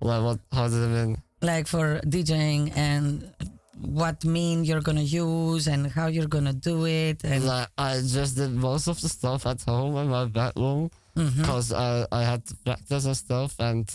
Like 0.00 0.22
what? 0.22 0.38
How 0.52 0.68
did 0.68 0.82
it 0.82 0.88
mean? 0.88 1.22
like 1.42 1.66
for 1.66 2.00
DJing 2.04 2.70
and 2.76 3.32
what 3.80 4.22
mean 4.26 4.62
you're 4.62 4.82
gonna 4.82 5.00
use 5.00 5.68
and 5.68 5.86
how 5.86 6.06
you're 6.06 6.28
gonna 6.28 6.52
do 6.52 6.84
it 6.84 7.24
and 7.24 7.46
Like 7.46 7.68
I 7.78 8.00
just 8.04 8.36
did 8.36 8.50
most 8.52 8.88
of 8.88 9.00
the 9.00 9.08
stuff 9.08 9.46
at 9.46 9.62
home 9.62 9.96
in 9.96 10.08
my 10.08 10.26
bedroom 10.26 10.90
because 11.14 11.72
I 11.72 12.06
I 12.12 12.24
had 12.24 12.44
to 12.48 12.54
practice 12.56 13.06
and 13.06 13.16
stuff 13.16 13.54
and 13.58 13.88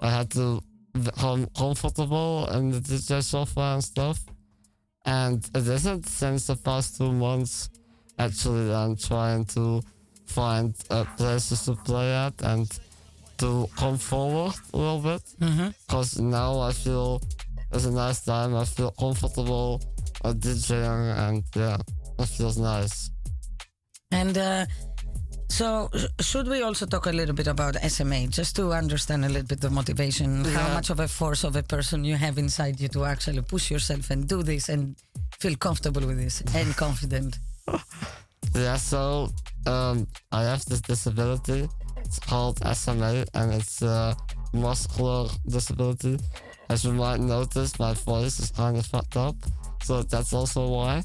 I 0.00 0.10
had 0.10 0.30
to 0.32 0.60
become 0.92 1.46
comfortable 1.56 2.46
in 2.52 2.72
the 2.72 2.80
DJ 2.80 3.22
software 3.22 3.72
and 3.72 3.82
stuff. 3.82 4.18
And 5.06 5.38
it 5.54 5.66
isn't 5.66 6.06
since 6.06 6.46
the 6.48 6.56
past 6.56 6.98
two 6.98 7.10
months 7.12 7.70
actually 8.18 8.66
that 8.68 8.74
I'm 8.76 8.96
trying 8.96 9.46
to 9.56 9.80
find 10.26 10.74
uh, 10.90 11.04
places 11.16 11.64
to 11.66 11.74
play 11.74 12.12
at 12.14 12.34
and 12.42 12.68
to 13.38 13.66
come 13.76 13.98
forward 13.98 14.54
a 14.72 14.76
little 14.76 15.00
bit. 15.00 15.22
Because 15.86 16.18
now 16.20 16.60
I 16.60 16.72
feel 16.72 17.20
it's 17.72 17.84
a 17.86 17.90
nice 17.90 18.24
time. 18.24 18.54
I 18.54 18.64
feel 18.64 18.90
comfortable 18.92 19.80
uh, 20.24 20.32
DJing 20.32 21.16
and 21.28 21.42
yeah, 21.56 21.76
it 22.18 22.26
feels 22.28 22.58
nice. 22.58 23.10
and 24.12 24.36
uh, 24.36 24.66
so 25.48 25.90
should 26.20 26.48
we 26.48 26.62
also 26.62 26.86
talk 26.86 27.06
a 27.06 27.12
little 27.12 27.34
bit 27.34 27.46
about 27.46 27.74
SMA 27.90 28.26
just 28.28 28.54
to 28.56 28.72
understand 28.72 29.24
a 29.24 29.28
little 29.28 29.46
bit 29.46 29.60
the 29.60 29.70
motivation 29.70 30.44
how 30.44 30.68
much 30.74 30.90
of 30.90 31.00
a 31.00 31.08
force 31.08 31.44
of 31.44 31.56
a 31.56 31.62
person 31.62 32.04
you 32.04 32.16
have 32.16 32.38
inside 32.38 32.80
you 32.80 32.88
to 32.88 33.04
actually 33.04 33.42
push 33.42 33.70
yourself 33.70 34.10
and 34.10 34.28
do 34.28 34.42
this 34.42 34.68
and 34.68 34.96
feel 35.40 35.56
comfortable 35.56 36.06
with 36.06 36.18
this 36.18 36.42
and 36.54 36.74
confident 36.76 37.38
Yeah, 38.54 38.76
so 38.76 39.30
um, 39.66 40.06
I 40.30 40.42
have 40.44 40.64
this 40.66 40.80
disability. 40.82 41.68
It's 42.04 42.18
called 42.18 42.58
SMA 42.76 43.24
and 43.34 43.54
it's 43.54 43.80
a 43.82 44.14
muscular 44.52 45.28
disability. 45.48 46.18
As 46.68 46.84
you 46.84 46.92
might 46.92 47.20
notice, 47.20 47.78
my 47.78 47.94
voice 47.94 48.38
is 48.40 48.50
kind 48.50 48.76
of 48.76 48.86
fucked 48.86 49.16
up, 49.16 49.36
so 49.82 50.02
that's 50.02 50.32
also 50.32 50.68
why. 50.68 51.02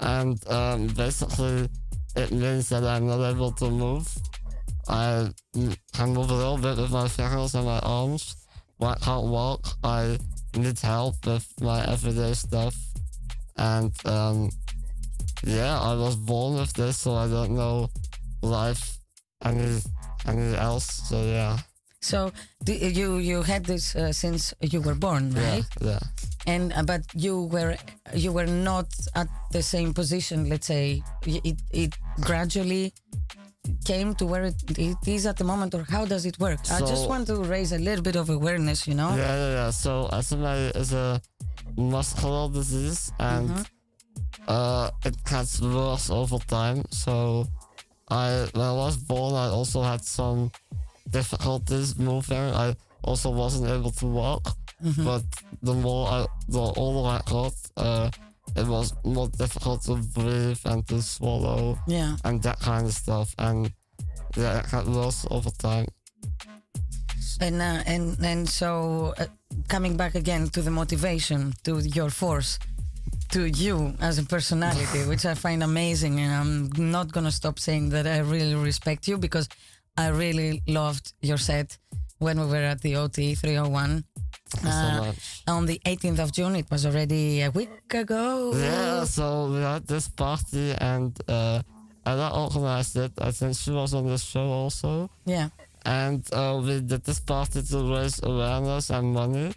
And 0.00 0.36
um, 0.48 0.88
basically, 0.88 1.68
it 2.16 2.30
means 2.32 2.68
that 2.68 2.84
I'm 2.84 3.06
not 3.06 3.30
able 3.30 3.52
to 3.52 3.70
move. 3.70 4.06
I 4.88 5.30
can 5.94 6.14
move 6.14 6.30
a 6.30 6.34
little 6.34 6.58
bit 6.58 6.76
with 6.76 6.90
my 6.92 7.08
fingers 7.08 7.54
and 7.54 7.64
my 7.64 7.78
arms, 7.80 8.36
but 8.78 8.98
I 9.00 9.04
can't 9.04 9.26
walk. 9.26 9.66
I 9.82 10.18
need 10.56 10.78
help 10.78 11.24
with 11.26 11.46
my 11.60 11.84
everyday 11.86 12.34
stuff. 12.34 12.76
And 13.56 13.92
um, 14.06 14.50
yeah, 15.46 15.80
I 15.80 15.94
was 15.94 16.16
born 16.16 16.54
with 16.54 16.72
this, 16.72 16.98
so 16.98 17.14
I 17.14 17.28
don't 17.28 17.54
know 17.54 17.90
life 18.42 18.98
any 19.44 19.80
any 20.26 20.56
else. 20.56 20.86
So 21.08 21.22
yeah, 21.24 21.58
so 22.04 22.30
you 22.66 23.18
you 23.18 23.42
had 23.42 23.64
this 23.64 23.96
uh, 23.96 24.12
since 24.12 24.52
you 24.60 24.80
were 24.80 24.94
born 24.94 25.32
right 25.32 25.64
yeah. 25.80 25.98
and 26.46 26.72
uh, 26.74 26.82
but 26.82 27.00
you 27.14 27.44
were 27.54 27.76
you 28.14 28.30
were 28.30 28.46
not 28.46 28.86
at 29.14 29.28
the 29.52 29.62
same 29.62 29.94
position 29.94 30.48
let's 30.50 30.66
say 30.66 31.02
it, 31.26 31.56
it 31.72 31.92
gradually 32.20 32.92
came 33.86 34.14
to 34.14 34.26
where 34.26 34.44
it, 34.44 34.78
it 34.78 35.02
is 35.06 35.24
at 35.24 35.38
the 35.38 35.44
moment 35.44 35.74
or 35.74 35.84
how 35.88 36.04
does 36.04 36.26
it 36.26 36.38
work 36.38 36.60
i 36.70 36.80
just 36.80 37.08
want 37.08 37.26
to 37.26 37.36
raise 37.36 37.72
a 37.72 37.78
little 37.78 38.02
bit 38.02 38.16
of 38.16 38.28
awareness 38.28 38.86
you 38.86 38.94
know 38.94 39.10
Yeah, 39.16 39.34
yeah, 39.42 39.52
yeah. 39.58 39.70
So 39.70 40.08
SMA 40.20 40.54
is 40.82 40.92
a 40.92 41.20
muscular 41.76 42.48
disease, 42.52 43.12
and 43.18 43.50
uh, 44.48 44.90
it 45.04 45.16
gets 45.24 45.60
worse 45.60 46.10
over 46.10 46.38
time. 46.38 46.84
So 46.90 47.46
I, 48.08 48.46
when 48.52 48.64
I 48.64 48.72
was 48.72 48.96
born, 48.96 49.34
I 49.34 49.48
also 49.48 49.82
had 49.82 50.04
some 50.04 50.50
difficulties 51.10 51.98
moving. 51.98 52.38
I 52.38 52.74
also 53.02 53.30
wasn't 53.30 53.68
able 53.70 53.90
to 53.92 54.06
walk. 54.06 54.56
But 55.04 55.22
the 55.62 55.72
more 55.72 56.08
I, 56.08 56.26
the 56.48 56.58
older 56.60 57.08
I 57.08 57.20
got, 57.30 57.54
uh, 57.76 58.10
it 58.54 58.66
was 58.66 58.92
more 59.04 59.28
difficult 59.28 59.82
to 59.84 59.96
breathe 59.96 60.58
and 60.66 60.86
to 60.88 61.00
swallow 61.00 61.78
yeah 61.86 62.16
and 62.24 62.42
that 62.42 62.60
kind 62.60 62.86
of 62.86 62.92
stuff. 62.92 63.34
And 63.38 63.72
yeah, 64.36 64.58
it 64.60 64.70
got 64.70 64.86
worse 64.86 65.26
over 65.30 65.48
time. 65.50 65.86
and 67.40 67.62
uh, 67.62 67.82
and 67.86 68.18
and 68.22 68.48
so 68.48 69.14
uh, 69.18 69.26
coming 69.68 69.96
back 69.96 70.14
again 70.14 70.48
to 70.50 70.60
the 70.62 70.70
motivation 70.70 71.54
to 71.64 71.78
your 71.80 72.10
force 72.10 72.58
to 73.34 73.42
you 73.64 73.76
as 74.08 74.14
a 74.18 74.24
personality 74.36 75.00
which 75.10 75.24
i 75.32 75.34
find 75.44 75.60
amazing 75.62 76.14
and 76.24 76.32
i'm 76.40 76.90
not 76.96 77.06
going 77.14 77.26
to 77.30 77.36
stop 77.42 77.56
saying 77.58 77.84
that 77.94 78.06
i 78.06 78.18
really 78.34 78.54
respect 78.70 79.02
you 79.08 79.16
because 79.26 79.46
i 80.04 80.06
really 80.22 80.62
loved 80.78 81.06
your 81.28 81.38
set 81.48 81.68
when 82.24 82.38
we 82.40 82.46
were 82.54 82.66
at 82.72 82.80
the 82.86 82.92
ot 83.02 83.14
301 83.14 84.04
Uh, 84.54 84.70
so 84.82 84.88
much. 85.04 85.42
on 85.56 85.62
the 85.66 85.78
18th 85.92 86.20
of 86.24 86.30
june 86.36 86.54
it 86.62 86.68
was 86.70 86.82
already 86.88 87.24
a 87.48 87.50
week 87.58 87.90
ago 88.02 88.52
Yeah, 88.54 89.02
so 89.16 89.24
we 89.52 89.58
had 89.72 89.82
this 89.94 90.06
party 90.24 90.66
and 90.92 91.10
uh, 91.28 91.58
Ella 92.06 92.28
organized 92.44 92.94
it. 93.04 93.12
I 93.28 93.30
think 93.38 93.56
she 93.56 93.70
was 93.80 93.90
on 93.98 94.04
the 94.12 94.18
show 94.32 94.46
also. 94.60 94.90
yeah 95.34 95.48
And 96.00 96.20
uh, 96.40 96.60
we 96.64 96.74
did 96.92 97.02
this 97.08 97.20
party 97.32 97.60
to 97.70 97.76
raise 97.94 98.16
awareness 98.22 98.84
and 98.96 99.06
money 99.22 99.48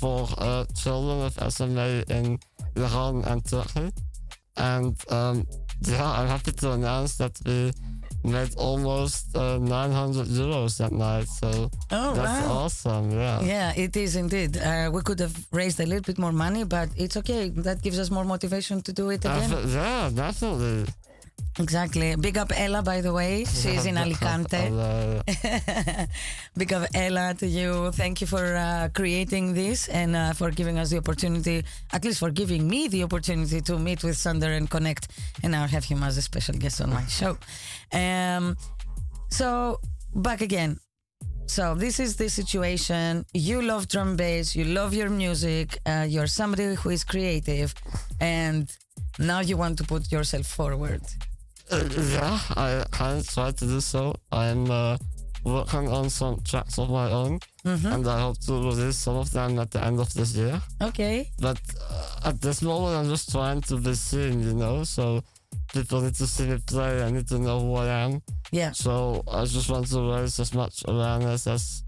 for 0.00 0.18
uh, 0.38 0.64
children 0.82 1.16
with 1.24 1.36
SMA 1.56 1.88
in 2.16 2.24
Iran 2.76 3.24
and 3.24 3.44
Turkey. 3.44 3.90
And 4.56 4.94
um, 5.10 5.46
yeah, 5.86 6.04
I'm 6.18 6.28
happy 6.28 6.52
to 6.52 6.72
announce 6.72 7.16
that 7.16 7.38
we 7.46 7.72
made 8.24 8.54
almost 8.56 9.34
uh, 9.36 9.58
900 9.58 10.26
euros 10.28 10.76
that 10.78 10.92
night. 10.92 11.26
So 11.28 11.70
Oh, 11.90 12.14
that's 12.14 12.46
wow. 12.46 12.52
awesome. 12.64 13.10
Yeah. 13.10 13.40
Yeah, 13.42 13.72
it 13.76 13.96
is 13.96 14.14
indeed. 14.16 14.56
Uh, 14.58 14.90
we 14.92 15.00
could 15.02 15.18
have 15.20 15.34
raised 15.52 15.80
a 15.80 15.86
little 15.86 16.02
bit 16.02 16.18
more 16.18 16.32
money, 16.32 16.64
but 16.64 16.88
it's 16.96 17.16
okay. 17.16 17.48
That 17.48 17.82
gives 17.82 17.98
us 17.98 18.10
more 18.10 18.24
motivation 18.24 18.82
to 18.82 18.92
do 18.92 19.10
it 19.10 19.24
again. 19.24 19.50
Defi- 19.50 19.68
yeah, 19.74 20.10
definitely. 20.14 20.86
Exactly. 21.58 22.16
Big 22.16 22.38
up 22.38 22.50
Ella, 22.56 22.82
by 22.82 23.02
the 23.02 23.12
way. 23.12 23.44
She's 23.44 23.84
in 23.84 23.98
Alicante. 23.98 24.56
Big 26.56 26.72
up 26.72 26.88
Ella 26.94 27.34
to 27.34 27.46
you. 27.46 27.90
Thank 27.92 28.22
you 28.22 28.26
for 28.26 28.56
uh, 28.56 28.88
creating 28.94 29.52
this 29.52 29.88
and 29.88 30.16
uh, 30.16 30.32
for 30.32 30.50
giving 30.50 30.78
us 30.78 30.90
the 30.90 30.98
opportunity, 30.98 31.62
at 31.92 32.04
least 32.04 32.20
for 32.20 32.30
giving 32.30 32.66
me 32.66 32.88
the 32.88 33.02
opportunity 33.02 33.60
to 33.60 33.78
meet 33.78 34.02
with 34.02 34.16
Sander 34.16 34.52
and 34.52 34.70
connect, 34.70 35.08
and 35.42 35.52
now 35.52 35.66
have 35.66 35.84
him 35.84 36.02
as 36.02 36.16
a 36.16 36.22
special 36.22 36.54
guest 36.54 36.80
on 36.80 36.90
my 36.90 37.04
show. 37.04 37.36
Um, 37.92 38.56
so 39.28 39.78
back 40.14 40.40
again. 40.40 40.78
So 41.46 41.74
this 41.74 42.00
is 42.00 42.16
the 42.16 42.30
situation. 42.30 43.26
You 43.34 43.60
love 43.60 43.88
drum 43.88 44.16
bass. 44.16 44.56
You 44.56 44.64
love 44.64 44.94
your 44.94 45.10
music. 45.10 45.78
Uh, 45.84 46.06
you're 46.08 46.26
somebody 46.26 46.74
who 46.76 46.88
is 46.88 47.04
creative, 47.04 47.74
and 48.20 48.74
now 49.18 49.40
you 49.40 49.58
want 49.58 49.76
to 49.78 49.84
put 49.84 50.10
yourself 50.10 50.46
forward. 50.46 51.02
Uh, 51.72 51.88
yeah, 52.12 52.38
I 52.56 52.84
kind 52.90 53.18
of 53.20 53.28
try 53.28 53.50
to 53.50 53.64
do 53.66 53.80
so. 53.80 54.14
I'm 54.30 54.70
uh, 54.70 54.98
working 55.44 55.88
on 55.88 56.10
some 56.10 56.40
tracks 56.44 56.78
of 56.78 56.90
my 56.90 57.10
own, 57.10 57.38
and 57.64 58.06
I 58.06 58.20
hope 58.20 58.38
to 58.46 58.52
release 58.52 58.98
some 58.98 59.16
of 59.16 59.30
them 59.32 59.58
at 59.58 59.70
the 59.70 59.82
end 59.82 59.98
of 59.98 60.12
this 60.12 60.34
year. 60.34 60.60
Okay. 60.82 61.30
But 61.40 61.58
uh, 61.90 62.28
at 62.28 62.40
this 62.40 62.60
moment, 62.60 62.96
I'm 62.96 63.08
just 63.08 63.30
trying 63.32 63.62
to 63.62 63.76
be 63.78 63.94
seen, 63.94 64.42
you 64.42 64.54
know. 64.54 64.84
So 64.84 65.22
people 65.72 66.02
need 66.02 66.14
to 66.16 66.26
see 66.26 66.46
me 66.46 66.58
play. 66.66 67.02
I 67.02 67.10
need 67.10 67.26
to 67.28 67.38
know 67.38 67.60
who 67.60 67.74
I 67.76 67.88
am. 68.04 68.22
Yeah. 68.50 68.72
So 68.72 69.24
I 69.30 69.44
just 69.44 69.70
want 69.70 69.86
to 69.88 70.12
raise 70.12 70.38
as 70.40 70.52
much 70.52 70.82
awareness 70.86 71.46
as 71.46 71.84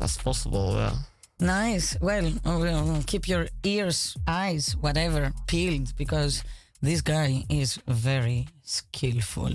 as 0.00 0.18
possible. 0.18 0.74
Yeah. 0.74 0.94
Nice. 1.40 1.96
Uh, 1.96 2.30
well, 2.44 3.02
keep 3.06 3.26
your 3.26 3.48
ears, 3.64 4.16
eyes, 4.28 4.76
whatever, 4.80 5.32
peeled 5.46 5.96
because 5.96 6.44
this 6.82 7.00
guy 7.00 7.44
is 7.48 7.78
very 7.86 8.48
skillful 8.62 9.52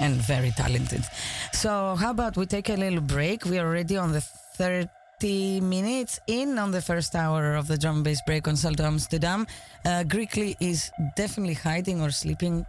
and 0.00 0.14
very 0.14 0.50
talented. 0.52 1.04
So, 1.52 1.94
how 1.96 2.10
about 2.10 2.36
we 2.36 2.46
take 2.46 2.70
a 2.70 2.76
little 2.76 3.00
break? 3.00 3.44
We 3.44 3.58
are 3.58 3.66
already 3.66 3.96
on 3.96 4.12
the 4.12 4.22
30 4.56 5.60
minutes 5.60 6.18
in 6.26 6.58
on 6.58 6.70
the 6.70 6.80
first 6.80 7.14
hour 7.14 7.54
of 7.54 7.68
the 7.68 7.76
drum 7.76 8.02
bass 8.02 8.20
break 8.26 8.48
on 8.48 8.56
Salto 8.56 8.84
Amsterdam. 8.84 9.46
Uh, 9.84 10.04
Greekly 10.06 10.56
is 10.58 10.90
definitely 11.16 11.54
hiding 11.54 12.00
or 12.00 12.10
sleeping, 12.10 12.64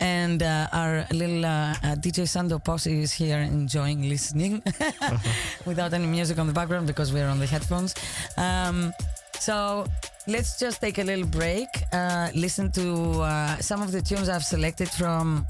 and 0.00 0.42
uh, 0.42 0.68
our 0.72 1.06
little 1.12 1.44
uh, 1.44 1.74
uh, 1.82 1.96
DJ 1.96 2.26
Sando 2.26 2.62
posse 2.62 3.02
is 3.02 3.12
here 3.12 3.38
enjoying 3.38 4.08
listening 4.08 4.62
without 5.66 5.92
any 5.92 6.06
music 6.06 6.38
on 6.38 6.46
the 6.46 6.52
background 6.52 6.86
because 6.86 7.12
we're 7.12 7.28
on 7.28 7.40
the 7.40 7.46
headphones. 7.46 7.94
Um, 8.36 8.92
so 9.40 9.86
let's 10.26 10.58
just 10.58 10.80
take 10.80 10.98
a 10.98 11.04
little 11.04 11.26
break, 11.26 11.68
uh, 11.92 12.28
listen 12.34 12.70
to 12.72 13.22
uh, 13.22 13.56
some 13.56 13.82
of 13.82 13.90
the 13.90 14.02
tunes 14.02 14.28
I've 14.28 14.44
selected 14.44 14.88
from 14.88 15.46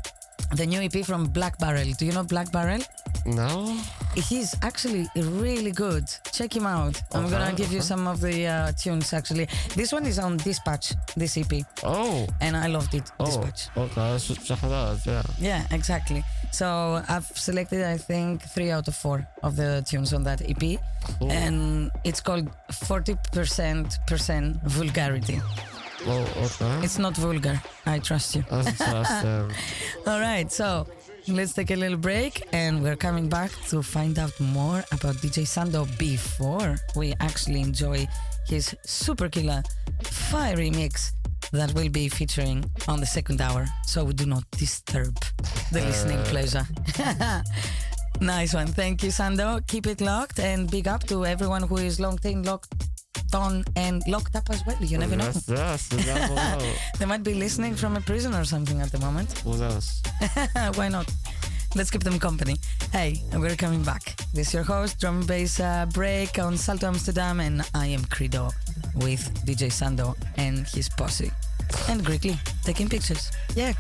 the 0.57 0.67
new 0.67 0.81
EP 0.81 1.05
from 1.05 1.27
Black 1.27 1.59
Barrel. 1.59 1.87
Do 1.99 2.05
you 2.07 2.13
know 2.13 2.25
Black 2.25 2.51
Barrel? 2.53 2.81
No. 3.27 3.77
He's 4.15 4.55
actually 4.63 5.07
really 5.17 5.71
good. 5.73 6.09
Check 6.33 6.57
him 6.57 6.67
out. 6.67 7.01
I'm 7.13 7.29
gonna 7.31 7.47
Okay, 7.49 7.57
give 7.57 7.73
you 7.73 7.81
some 7.81 8.09
of 8.09 8.21
the 8.21 8.47
uh, 8.47 8.73
tunes 8.73 9.13
actually. 9.13 9.47
This 9.77 9.93
one 9.93 10.07
is 10.07 10.19
on 10.19 10.37
Dispatch, 10.39 10.95
this 11.17 11.37
EP, 11.37 11.65
Oh. 11.85 12.27
and 12.41 12.57
I 12.57 12.67
loved 12.67 12.95
it. 12.95 13.11
Oh. 13.21 13.27
Dispatch. 13.27 13.69
Okay. 13.77 14.01
I 14.01 14.19
should 14.19 14.43
check 14.43 14.63
it 14.63 14.73
out. 14.73 14.99
Yeah. 15.07 15.23
Yeah, 15.39 15.67
exactly. 15.71 16.25
So 16.51 17.01
I've 17.09 17.27
selected, 17.27 17.85
I 17.85 17.97
think, 17.99 18.43
three 18.43 18.71
out 18.73 18.89
of 18.89 18.97
four 18.97 19.29
of 19.43 19.55
the 19.57 19.85
tunes 19.89 20.13
on 20.13 20.25
that 20.25 20.41
EP, 20.43 20.81
Cool. 21.21 21.31
and 21.31 21.91
it's 22.05 22.21
called 22.21 22.49
40% 22.73 24.61
vulgarity. 24.65 25.41
Oh. 26.07 26.27
Okay. 26.37 26.85
It's 26.85 26.99
not 26.99 27.17
vulgar. 27.17 27.61
I 27.87 27.99
trust 27.99 28.37
you. 28.37 28.45
That's. 28.51 29.25
All 30.07 30.21
right, 30.21 30.51
so 30.51 30.87
let's 31.29 31.53
take 31.53 31.71
a 31.71 31.77
little 31.77 31.99
break, 31.99 32.43
and 32.53 32.83
we're 32.83 32.97
coming 32.97 33.29
back 33.29 33.51
to 33.69 33.83
find 33.83 34.19
out 34.19 34.39
more 34.41 34.83
about 34.93 35.17
DJ 35.17 35.45
Sando 35.45 35.87
before 35.99 36.77
we 36.97 37.15
actually 37.21 37.61
enjoy 37.61 38.07
his 38.47 38.75
super 38.85 39.29
killer 39.29 39.63
fiery 40.03 40.71
mix 40.71 41.13
that 41.53 41.73
will 41.75 41.89
be 41.89 42.09
featuring 42.09 42.65
on 42.89 43.01
the 43.01 43.07
second 43.07 43.41
hour, 43.41 43.67
so 43.87 44.05
we 44.05 44.13
do 44.13 44.27
not 44.27 44.45
disturb 44.53 45.15
the 45.73 45.81
listening 45.81 46.23
pleasure. 46.25 46.67
nice 48.21 48.55
one. 48.55 48.69
Thank 48.69 49.03
you, 49.03 49.11
Sando. 49.11 49.67
Keep 49.67 49.87
it 49.87 50.01
locked 50.01 50.39
and 50.39 50.71
big 50.71 50.89
up 50.89 51.05
to 51.09 51.27
everyone 51.27 51.63
who 51.63 51.77
is 51.77 52.01
locked 52.01 52.25
in, 52.25 52.43
locked 52.43 52.75
on, 53.35 53.65
and 53.77 54.03
locked 54.07 54.37
up 54.37 54.49
as 54.51 54.65
well. 54.67 54.77
You 54.81 54.99
never 54.99 55.17
know. 55.17 55.25
yes. 55.25 55.49
Yes. 55.49 55.91
You. 55.93 56.73
They 56.99 57.07
might 57.07 57.23
be 57.23 57.35
listening 57.35 57.75
from 57.75 57.97
a 57.97 58.01
prison 58.01 58.35
or 58.35 58.45
something 58.45 58.81
at 58.81 58.91
the 58.93 58.99
moment. 58.99 59.39
Who 59.41 59.57
knows? 59.57 60.03
Why 60.75 60.89
not? 60.89 61.11
Let's 61.77 61.91
keep 61.91 62.03
them 62.03 62.19
company. 62.19 62.57
Hey, 62.93 63.23
we're 63.33 63.55
coming 63.57 63.83
back. 63.85 64.17
This 64.35 64.49
is 64.49 64.55
your 64.55 64.65
host, 64.65 64.99
drum 65.01 65.19
and 65.19 65.27
bass 65.27 65.61
uh, 65.61 65.87
break 65.93 66.39
on 66.39 66.57
Salto 66.57 66.89
Amsterdam, 66.89 67.39
and 67.41 67.63
I 67.75 67.87
am 67.87 68.05
Credo 68.07 68.51
with 68.97 69.23
DJ 69.47 69.71
Sando 69.71 70.17
and 70.37 70.67
his 70.67 70.89
posse. 70.89 71.31
And 71.89 72.05
Greekly 72.05 72.37
taking 72.65 72.89
pictures. 72.89 73.31
Yeah. 73.55 73.73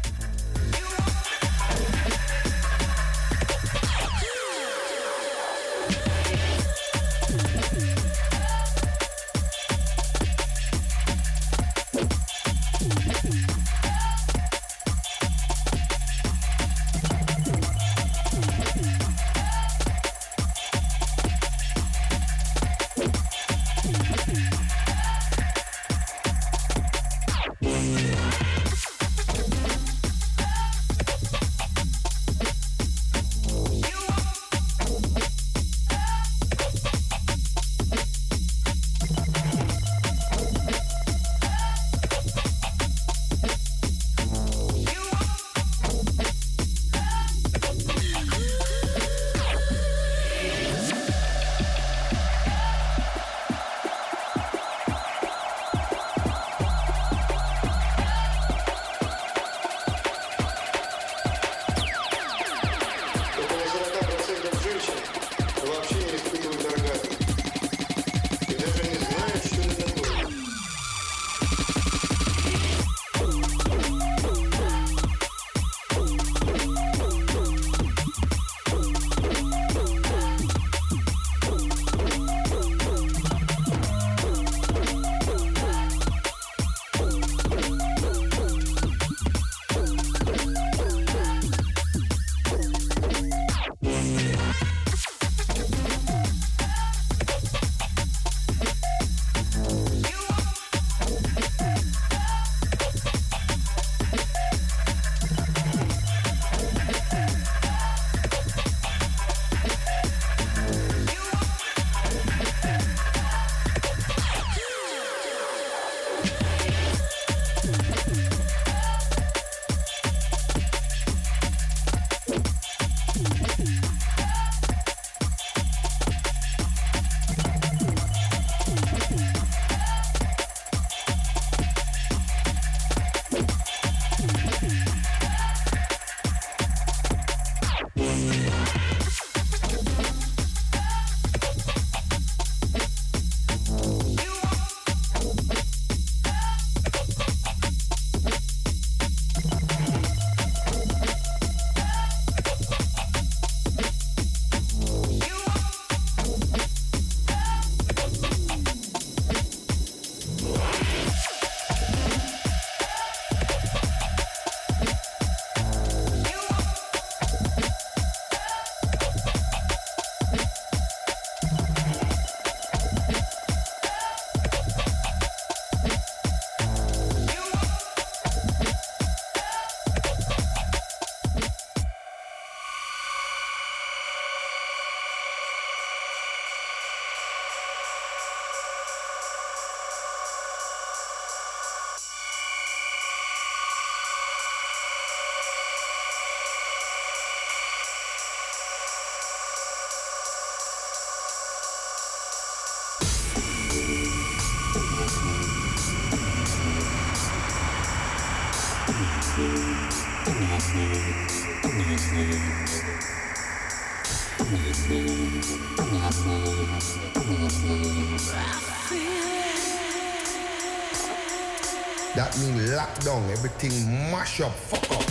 Mean 222.40 222.74
lock 222.74 222.98
down, 223.04 223.22
everything 223.30 223.72
mash 224.10 224.40
up, 224.40 224.52
fuck 224.52 224.90
up. 224.92 225.09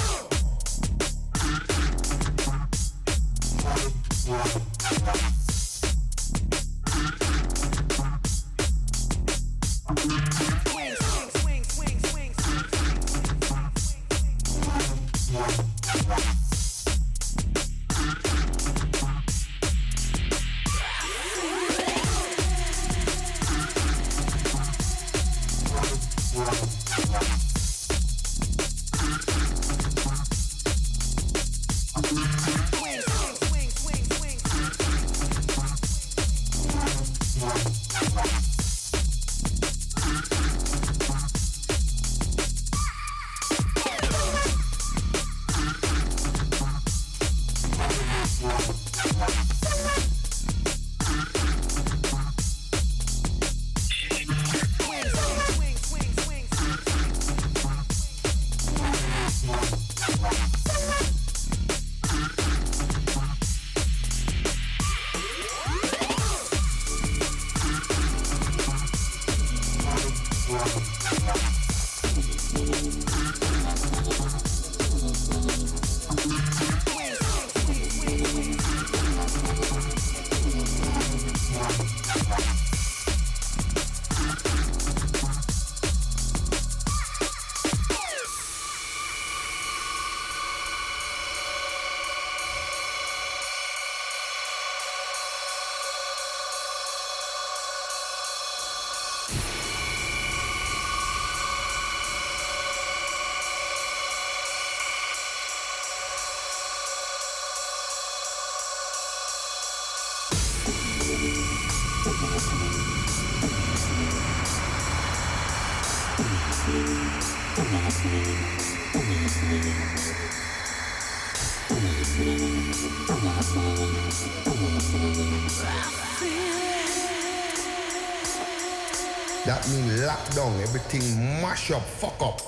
Fuck 132.00 132.22
up. 132.22 132.39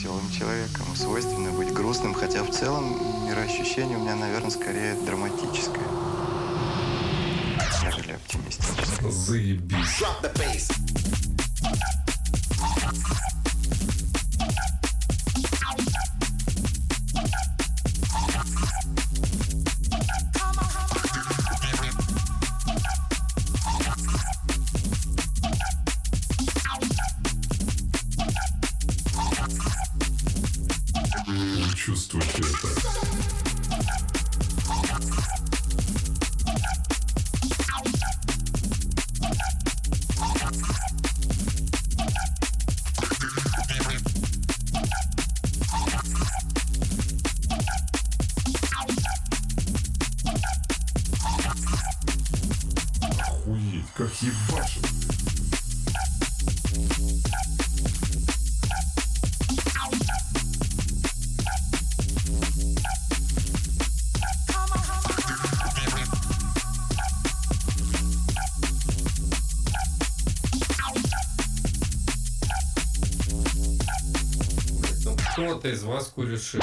Веселым 0.00 0.30
человеком, 0.30 0.86
свойственно 0.96 1.50
быть 1.50 1.72
грустным, 1.74 2.14
хотя 2.14 2.42
в 2.42 2.50
целом 2.50 3.26
мироощущение 3.26 3.98
у 3.98 4.00
меня, 4.00 4.16
наверное, 4.16 4.50
скорее 4.50 4.94
драматическое, 4.94 5.84
нежели 7.84 8.12
оптимистическое. 8.12 9.10
Заебись. 9.10 10.02
Кто-то 75.60 75.74
из 75.74 75.82
вас 75.82 76.06
курит 76.06 76.40
шиш. 76.40 76.62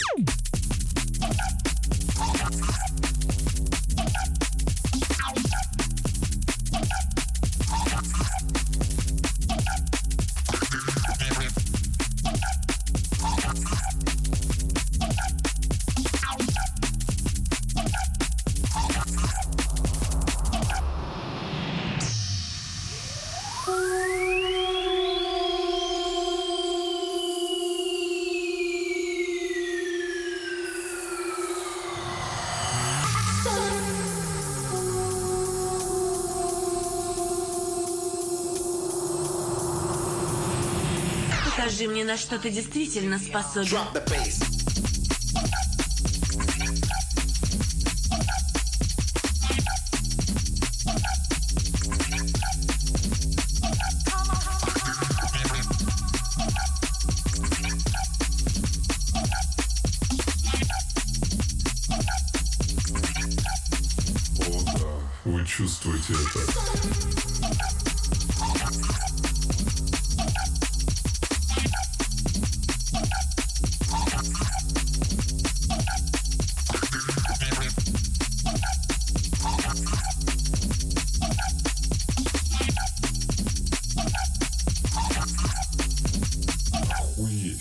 Что 42.17 42.37
ты 42.39 42.49
действительно 42.49 43.19
способен. 43.19 43.79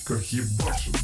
как 0.05 0.23
ебашит. 0.31 0.95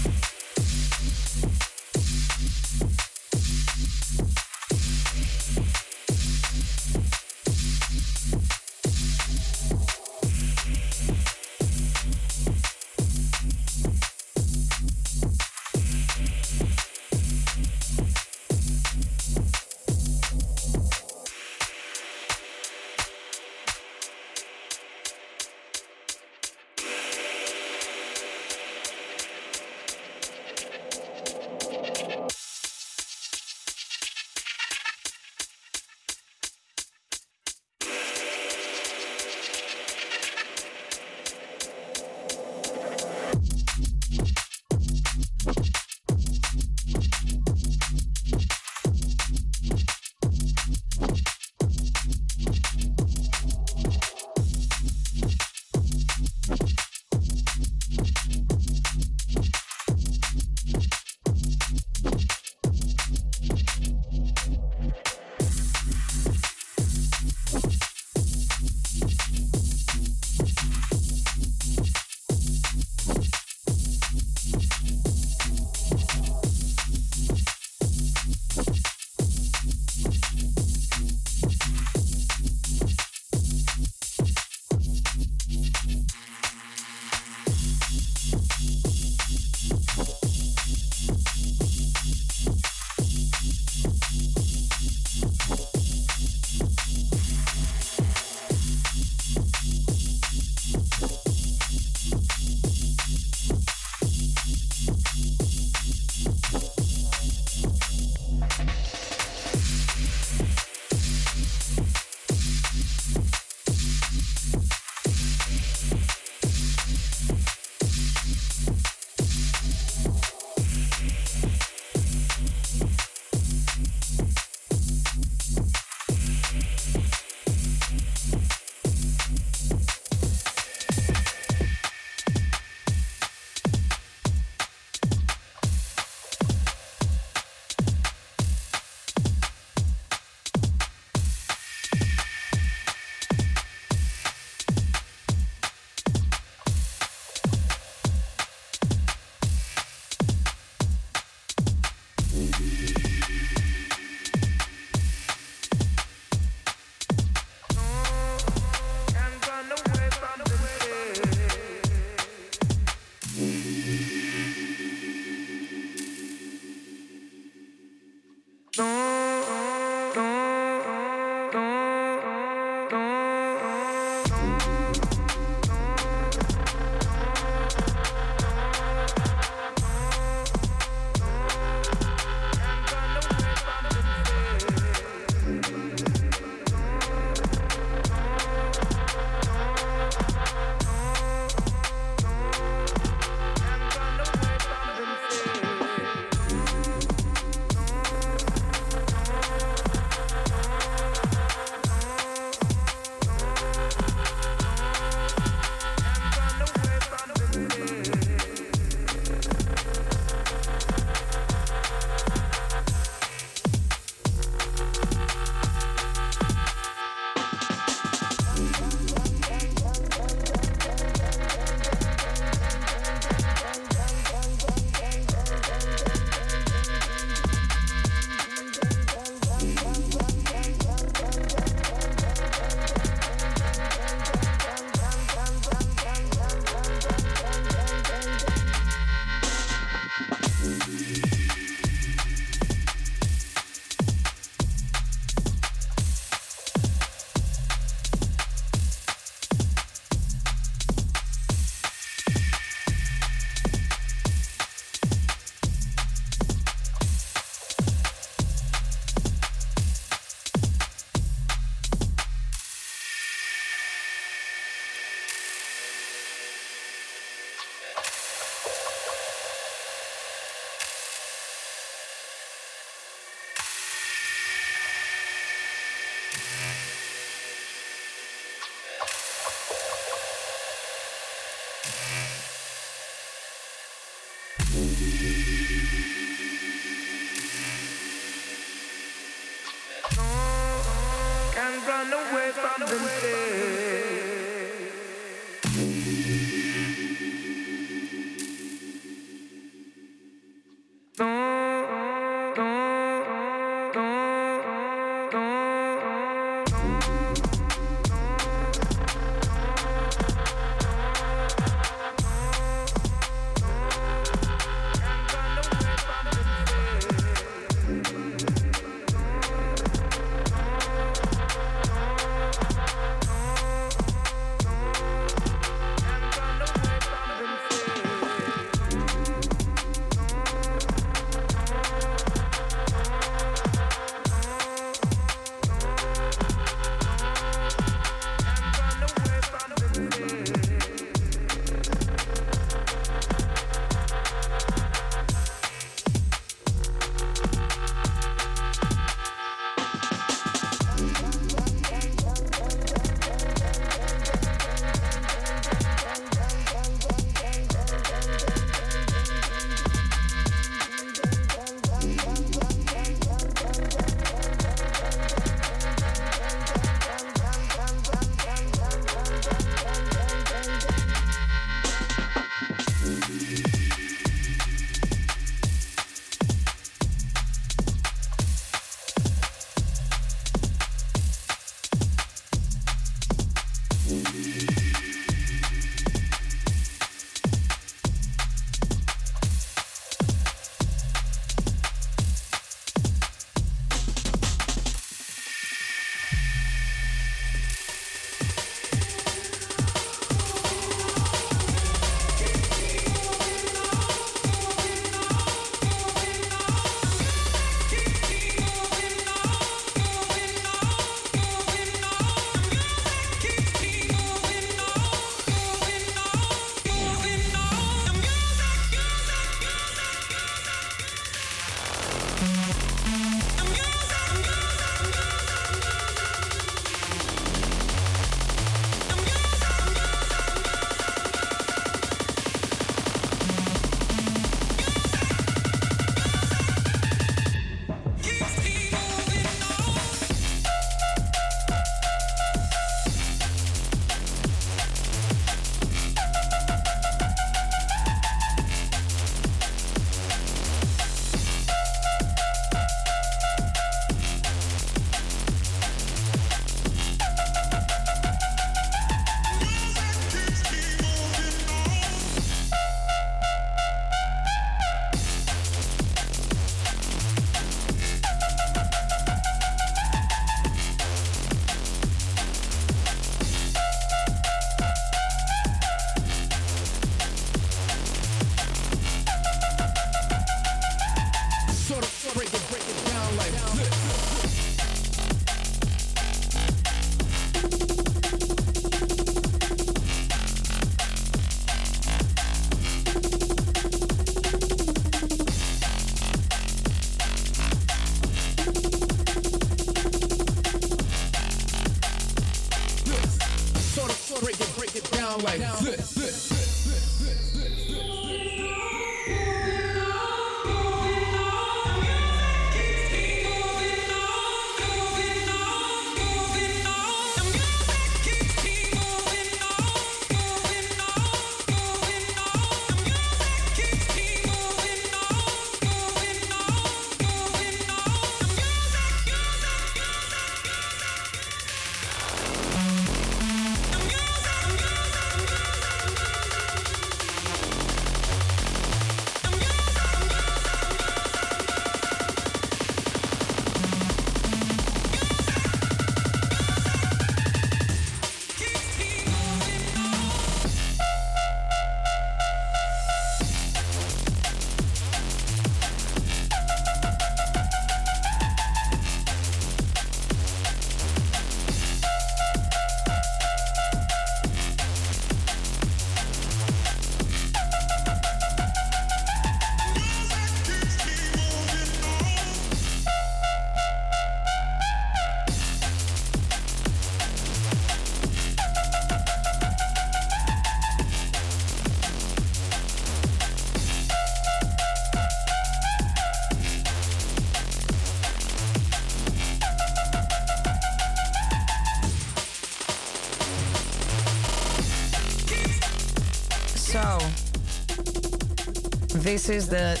This 599.36 599.50
is 599.50 599.68
the 599.68 600.00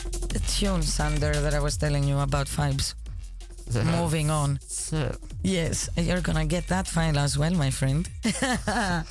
tune, 0.56 0.80
Sander, 0.80 1.34
that 1.44 1.52
I 1.52 1.60
was 1.60 1.76
telling 1.76 2.04
you 2.04 2.18
about 2.20 2.46
vibes. 2.46 2.94
Moving 4.00 4.30
on. 4.30 4.58
Shit. 4.66 5.14
Yes, 5.42 5.90
you're 5.94 6.22
gonna 6.22 6.46
get 6.46 6.66
that 6.68 6.86
file 6.88 7.18
as 7.18 7.36
well, 7.36 7.52
my 7.52 7.68
friend. 7.68 8.08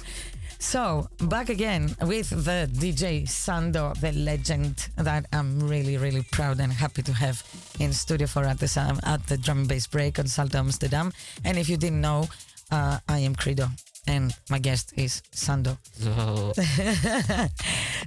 so, 0.60 1.08
back 1.20 1.50
again 1.50 1.96
with 2.02 2.32
the 2.32 2.68
DJ 2.74 3.28
Sando, 3.28 3.94
the 4.02 4.14
legend 4.14 4.88
that 4.96 5.28
I'm 5.32 5.60
really, 5.60 5.96
really 5.98 6.24
proud 6.32 6.60
and 6.60 6.74
happy 6.74 7.04
to 7.04 7.14
have 7.14 7.44
in 7.80 7.94
studio 7.94 8.26
for 8.26 8.46
at 8.46 8.58
the, 8.58 9.00
at 9.04 9.28
the 9.28 9.38
drum 9.38 9.60
and 9.60 9.68
bass 9.68 9.86
break 9.86 10.18
on 10.18 10.26
Salto 10.26 10.58
Amsterdam. 10.58 11.14
And 11.44 11.56
if 11.60 11.70
you 11.70 11.78
didn't 11.78 12.02
know, 12.02 12.28
uh, 12.72 12.98
I 13.08 13.20
am 13.20 13.36
Credo 13.36 13.68
and 14.08 14.34
my 14.50 14.58
guest 14.58 14.92
is 14.98 15.22
Sando. 15.32 15.78
Yo. 16.00 16.54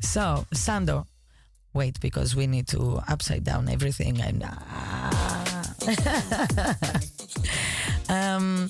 So, 0.00 0.46
Sando, 0.54 1.06
wait, 1.78 2.00
because 2.00 2.34
we 2.34 2.46
need 2.46 2.66
to 2.66 3.00
upside 3.06 3.44
down 3.44 3.68
everything. 3.68 4.20
And 4.20 4.42
ah. 4.44 5.62
um, 8.18 8.68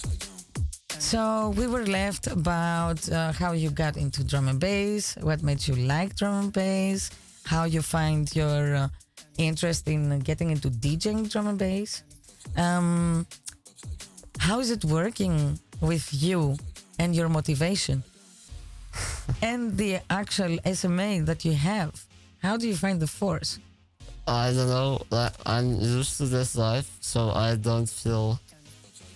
so 0.98 1.54
we 1.56 1.66
were 1.66 1.86
left 1.86 2.26
about 2.26 3.00
uh, 3.10 3.32
how 3.32 3.52
you 3.52 3.70
got 3.70 3.96
into 3.96 4.22
drum 4.22 4.46
and 4.48 4.60
bass, 4.60 5.16
what 5.28 5.42
made 5.42 5.66
you 5.66 5.74
like 5.74 6.16
drum 6.16 6.34
and 6.44 6.52
bass, 6.52 7.10
how 7.44 7.64
you 7.64 7.80
find 7.80 8.24
your 8.36 8.76
uh, 8.76 8.88
interest 9.38 9.88
in 9.88 10.20
getting 10.20 10.50
into 10.50 10.68
DJing 10.68 11.30
drum 11.32 11.46
and 11.46 11.58
bass. 11.58 12.02
Um, 12.56 13.26
how 14.38 14.60
is 14.60 14.70
it 14.70 14.84
working 14.84 15.58
with 15.80 16.06
you 16.12 16.56
and 16.98 17.16
your 17.16 17.30
motivation? 17.30 18.02
and 19.42 19.76
the 19.78 20.00
actual 20.10 20.58
SMA 20.74 21.22
that 21.22 21.44
you 21.46 21.54
have. 21.54 22.07
How 22.42 22.56
do 22.56 22.68
you 22.68 22.76
find 22.76 23.00
the 23.00 23.06
force? 23.06 23.58
I 24.26 24.52
don't 24.52 24.68
know. 24.68 25.00
I'm 25.46 25.80
used 25.80 26.18
to 26.18 26.26
this 26.26 26.56
life, 26.56 26.88
so 27.00 27.30
I 27.30 27.56
don't 27.56 27.88
feel 27.88 28.38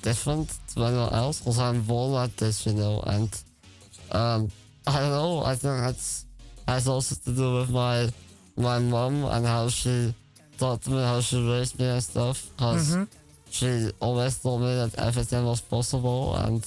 different 0.02 0.58
to 0.74 0.84
anyone 0.84 1.12
else 1.12 1.38
because 1.40 1.58
I'm 1.58 1.82
born 1.82 2.12
like 2.12 2.34
this, 2.36 2.66
you 2.66 2.72
know. 2.72 3.02
And 3.06 3.30
um, 4.10 4.50
I 4.86 5.00
don't 5.00 5.10
know. 5.10 5.42
I 5.44 5.54
think 5.54 5.80
that's 5.80 6.24
has 6.66 6.88
also 6.88 7.14
to 7.24 7.30
do 7.32 7.54
with 7.56 7.70
my 7.70 8.08
my 8.56 8.78
mom 8.78 9.24
and 9.24 9.46
how 9.46 9.68
she 9.68 10.14
taught 10.58 10.86
me, 10.88 10.96
how 11.02 11.20
she 11.20 11.36
raised 11.48 11.78
me 11.78 11.86
and 11.86 12.02
stuff. 12.02 12.48
Because 12.56 12.96
she 13.50 13.90
always 14.00 14.38
told 14.38 14.62
me 14.62 14.74
that 14.74 14.98
everything 14.98 15.44
was 15.44 15.60
possible, 15.60 16.34
and 16.36 16.66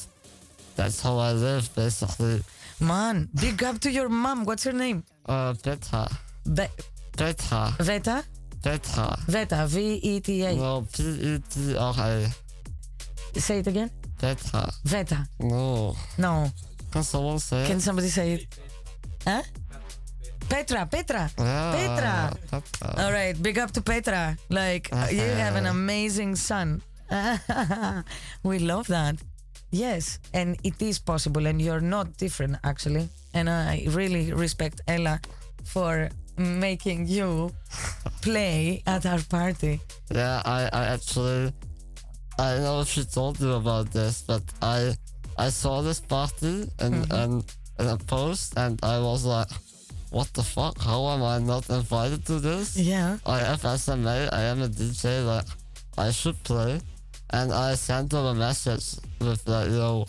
that's 0.75 1.01
how 1.01 1.17
I 1.17 1.33
live, 1.33 1.73
basically. 1.75 2.43
Man, 2.79 3.29
big 3.39 3.63
up 3.63 3.79
to 3.79 3.91
your 3.91 4.09
mom. 4.09 4.45
What's 4.45 4.63
her 4.65 4.73
name? 4.73 5.03
Uh, 5.25 5.53
Petra, 5.63 6.07
Be- 6.53 6.69
Petra, 7.17 7.73
Veta? 7.79 8.23
Petra. 8.61 9.17
Veta, 9.27 9.65
V 9.67 9.99
E 10.01 10.19
T 10.19 10.43
A. 10.43 10.55
No, 10.55 10.85
P 10.91 11.39
T 11.49 11.75
R 11.77 11.93
A. 11.97 13.39
Say 13.39 13.59
it 13.59 13.67
again. 13.67 13.89
Petra. 14.19 14.71
Veta. 14.83 15.27
No. 15.39 15.95
No. 16.17 16.51
Can 16.91 17.03
someone 17.03 17.39
say 17.39 17.65
Can 17.67 17.79
somebody 17.79 18.07
say 18.09 18.33
it? 18.33 18.59
Huh? 19.25 19.41
Petra, 20.49 20.85
Petra. 20.85 21.29
Yeah, 21.37 21.71
Petra. 21.73 22.37
Petra. 22.51 23.03
All 23.03 23.11
right, 23.11 23.33
big 23.41 23.57
up 23.57 23.71
to 23.71 23.81
Petra. 23.81 24.37
Like, 24.49 24.89
you 25.11 25.19
have 25.19 25.55
an 25.55 25.65
amazing 25.65 26.35
son. 26.35 26.81
we 28.43 28.59
love 28.59 28.87
that. 28.87 29.15
Yes, 29.71 30.19
and 30.33 30.55
it 30.63 30.79
is 30.81 30.99
possible, 30.99 31.47
and 31.47 31.61
you're 31.61 31.81
not 31.81 32.17
different, 32.17 32.57
actually. 32.63 33.09
And 33.33 33.49
I 33.49 33.85
really 33.89 34.31
respect 34.31 34.81
Ella 34.87 35.19
for 35.65 36.09
making 36.37 37.07
you 37.07 37.51
play 38.21 38.83
at 38.85 39.05
our 39.05 39.21
party. 39.29 39.79
Yeah, 40.11 40.41
I, 40.45 40.69
I 40.71 40.85
actually, 40.85 41.53
I 42.39 42.53
don't 42.53 42.63
know 42.63 42.81
if 42.81 42.89
she 42.89 43.03
told 43.03 43.39
you 43.39 43.53
about 43.53 43.91
this, 43.91 44.21
but 44.21 44.43
I, 44.61 44.95
I 45.37 45.49
saw 45.49 45.81
this 45.81 45.99
party 45.99 46.69
and 46.79 46.95
and 47.11 47.43
mm-hmm. 47.43 47.81
in 47.81 47.87
a 47.87 47.97
post, 47.97 48.57
and 48.57 48.79
I 48.83 48.99
was 48.99 49.25
like, 49.25 49.47
what 50.15 50.31
the 50.33 50.43
fuck? 50.43 50.79
How 50.79 51.07
am 51.09 51.23
I 51.23 51.39
not 51.39 51.69
invited 51.69 52.25
to 52.27 52.39
this? 52.39 52.77
Yeah. 52.77 53.17
I 53.25 53.39
have 53.39 53.61
SMA, 53.79 54.29
I 54.31 54.41
am 54.43 54.61
a 54.61 54.67
DJ, 54.67 55.25
like, 55.25 55.45
I 55.97 56.11
should 56.11 56.41
play. 56.43 56.79
And 57.31 57.51
I 57.51 57.75
sent 57.75 58.11
them 58.11 58.25
a 58.25 58.35
message 58.35 58.95
with, 59.19 59.45
like, 59.47 59.67
you 59.69 59.75
know, 59.75 60.05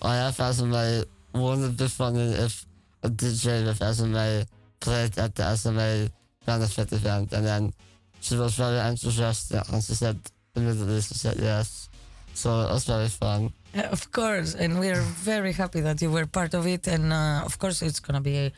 I 0.00 0.16
have 0.16 0.36
SMA, 0.36 1.04
wouldn't 1.34 1.72
it 1.72 1.76
be 1.76 1.88
funny 1.88 2.32
if 2.32 2.64
a 3.02 3.10
DJ 3.10 3.66
with 3.66 3.82
SMA 3.96 4.46
played 4.80 5.18
at 5.18 5.34
the 5.34 5.56
SMA 5.56 6.08
benefit 6.46 6.92
event? 6.92 7.32
And 7.32 7.44
then 7.46 7.72
she 8.20 8.36
was 8.36 8.54
very 8.54 8.78
enthusiastic 8.88 9.62
and 9.72 9.82
she 9.82 9.94
said, 9.94 10.18
immediately, 10.56 11.00
she 11.00 11.14
said 11.14 11.36
yes. 11.38 11.88
So 12.34 12.48
it 12.62 12.70
was 12.72 12.84
very 12.84 13.08
fun. 13.08 13.52
Uh, 13.76 13.82
Of 13.96 14.10
course, 14.12 14.54
and 14.54 14.80
we 14.80 14.88
are 14.90 15.02
very 15.24 15.52
happy 15.52 15.80
that 15.80 16.00
you 16.02 16.10
were 16.10 16.26
part 16.26 16.54
of 16.54 16.66
it. 16.66 16.86
And 16.88 17.12
uh, 17.12 17.42
of 17.44 17.58
course, 17.58 17.82
it's 17.82 18.00
gonna 18.00 18.20
be. 18.20 18.36
A, 18.46 18.52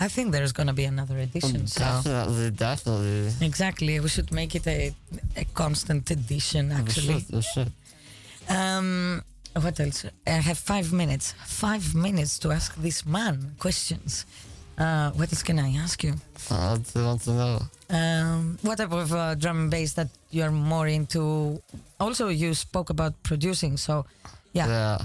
I 0.00 0.08
think 0.08 0.32
there's 0.32 0.52
gonna 0.52 0.72
be 0.74 0.84
another 0.84 1.18
edition. 1.18 1.66
So 1.66 1.80
Definitely, 1.80 2.50
definitely. 2.50 3.32
exactly, 3.46 3.98
we 4.00 4.08
should 4.08 4.30
make 4.32 4.54
it 4.54 4.66
a, 4.66 4.94
a 5.36 5.44
constant 5.54 6.10
edition. 6.10 6.68
We 6.68 6.74
Actually, 6.74 7.20
should, 7.20 7.34
we 7.34 7.42
should. 7.42 7.72
um, 8.48 9.22
what 9.54 9.78
else? 9.80 10.04
I 10.26 10.30
have 10.30 10.58
five 10.58 10.92
minutes. 10.92 11.34
Five 11.46 11.94
minutes 11.94 12.38
to 12.40 12.50
ask 12.52 12.74
this 12.76 13.04
man 13.06 13.54
questions. 13.58 14.26
Uh, 14.78 15.10
what 15.12 15.32
else 15.32 15.42
can 15.42 15.58
I 15.58 15.72
ask 15.76 16.04
you? 16.04 16.14
I 16.50 16.76
want 16.94 17.22
to 17.22 17.32
know? 17.32 17.60
Um, 17.88 18.58
what 18.62 18.76
type 18.78 18.92
of 18.92 19.12
uh, 19.12 19.34
drum 19.34 19.58
and 19.58 19.70
bass 19.70 19.94
that 19.94 20.08
you're 20.30 20.50
more 20.50 20.86
into? 20.86 21.62
Also, 21.98 22.28
you 22.28 22.52
spoke 22.54 22.90
about 22.90 23.14
producing, 23.22 23.76
so 23.78 24.04
yeah. 24.52 24.68
Yeah. 24.68 24.98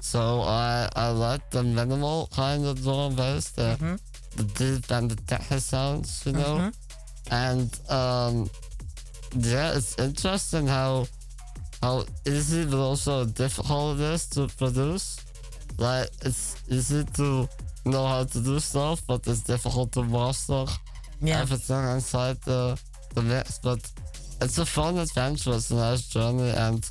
So 0.00 0.42
I 0.42 0.88
I 0.94 1.08
like 1.08 1.50
the 1.50 1.62
minimal 1.64 2.28
kind 2.34 2.64
of 2.66 2.82
drum 2.82 2.98
and 3.08 3.16
bass, 3.16 3.50
the 3.50 3.76
Mhm. 3.80 3.98
the 4.36 4.44
deep 4.44 4.90
and 4.90 5.10
the 5.10 5.16
techno 5.26 5.58
sounds, 5.58 6.22
you 6.26 6.32
know. 6.32 6.56
Mhm. 6.58 6.72
And 7.30 7.70
um, 7.90 8.50
yeah, 9.34 9.74
it's 9.76 9.98
interesting 9.98 10.66
how 10.68 11.06
how 11.82 12.04
easy 12.26 12.64
but 12.64 12.78
also 12.78 13.24
difficult 13.24 13.98
it 13.98 14.04
is 14.14 14.26
to 14.36 14.46
produce. 14.58 15.16
Like 15.78 16.10
it's 16.22 16.56
easy 16.68 17.02
to 17.16 17.48
know 17.84 18.06
how 18.06 18.24
to 18.24 18.40
do 18.40 18.58
stuff, 18.60 19.02
but 19.06 19.26
it's 19.26 19.40
difficult 19.42 19.92
to 19.92 20.02
master 20.02 20.64
Yeah. 21.22 21.40
everything 21.42 21.84
inside 21.96 22.36
the 22.44 22.78
the 23.14 23.22
mix. 23.22 23.58
But 23.58 23.80
it's 24.40 24.58
a 24.58 24.66
fun 24.66 24.98
adventure. 24.98 25.54
It's 25.54 25.70
a 25.70 25.76
nice 25.76 26.02
journey, 26.08 26.50
and 26.50 26.82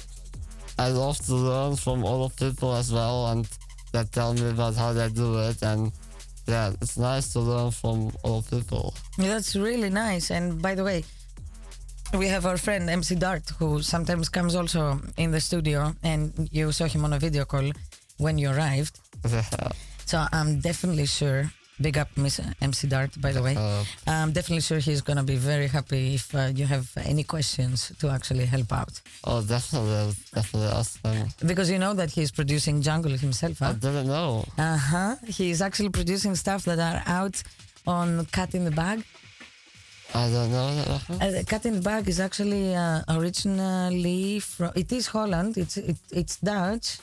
I 0.77 0.87
love 0.89 1.17
to 1.27 1.35
learn 1.35 1.75
from 1.75 2.05
other 2.05 2.29
people 2.41 2.73
as 2.75 2.91
well, 2.91 3.27
and 3.31 3.47
that 3.91 4.11
tell 4.11 4.33
me 4.33 4.49
about 4.49 4.75
how 4.75 4.93
they 4.93 5.09
do 5.09 5.37
it. 5.49 5.61
And 5.61 5.91
yeah, 6.47 6.71
it's 6.81 6.97
nice 6.97 7.33
to 7.33 7.39
learn 7.39 7.71
from 7.71 8.11
other 8.23 8.41
people. 8.49 8.93
Yeah, 9.17 9.29
That's 9.33 9.55
really 9.55 9.89
nice. 9.89 10.31
And 10.31 10.61
by 10.61 10.75
the 10.75 10.83
way, 10.83 11.03
we 12.13 12.27
have 12.27 12.45
our 12.45 12.57
friend 12.57 12.89
MC 12.89 13.15
Dart, 13.15 13.49
who 13.59 13.81
sometimes 13.81 14.29
comes 14.29 14.55
also 14.55 14.99
in 15.17 15.31
the 15.31 15.41
studio, 15.41 15.93
and 16.03 16.49
you 16.51 16.71
saw 16.71 16.85
him 16.85 17.03
on 17.05 17.13
a 17.13 17.19
video 17.19 17.45
call 17.45 17.71
when 18.17 18.37
you 18.37 18.49
arrived. 18.49 18.99
So 20.13 20.27
I'm 20.31 20.59
definitely 20.59 21.07
sure. 21.07 21.51
Big 21.81 21.97
up, 21.97 22.07
Miss 22.15 22.39
MC 22.61 22.87
Dart, 22.87 23.19
by 23.19 23.31
the 23.31 23.41
way. 23.41 23.55
Uh, 23.55 23.83
I'm 24.05 24.31
definitely 24.31 24.61
sure 24.61 24.77
he's 24.77 25.01
gonna 25.01 25.23
be 25.23 25.37
very 25.37 25.65
happy 25.65 26.13
if 26.13 26.35
uh, 26.35 26.51
you 26.53 26.67
have 26.67 26.85
any 26.97 27.23
questions 27.23 27.91
to 27.97 28.09
actually 28.11 28.45
help 28.45 28.71
out, 28.71 29.01
oh, 29.23 29.41
definitely, 29.41 30.13
definitely 30.31 30.69
ask 30.69 31.01
them. 31.01 31.29
because 31.47 31.67
you 31.71 31.79
know 31.79 31.95
that 31.95 32.11
he's 32.11 32.29
producing 32.29 32.83
jungle 32.83 33.13
himself. 33.25 33.59
I 33.63 33.73
didn't 33.73 34.05
know. 34.05 34.45
Uh 34.55 34.77
huh. 34.77 35.15
He's 35.25 35.63
actually 35.63 35.89
producing 35.89 36.35
stuff 36.35 36.63
that 36.65 36.77
are 36.77 37.01
out 37.07 37.41
on 37.87 38.27
Cat 38.27 38.53
in 38.53 38.65
the 38.65 38.75
Bag. 38.83 39.03
I 40.13 40.29
don't 40.29 40.51
know. 40.51 40.99
Uh, 41.09 41.41
Cat 41.47 41.65
in 41.65 41.73
the 41.77 41.81
Bag 41.81 42.07
is 42.07 42.19
actually 42.19 42.75
uh, 42.75 43.01
originally 43.09 44.39
from. 44.41 44.73
It 44.75 44.91
is 44.91 45.07
Holland. 45.07 45.57
It's 45.57 45.77
it, 45.77 45.97
it's 46.11 46.37
Dutch, 46.37 46.99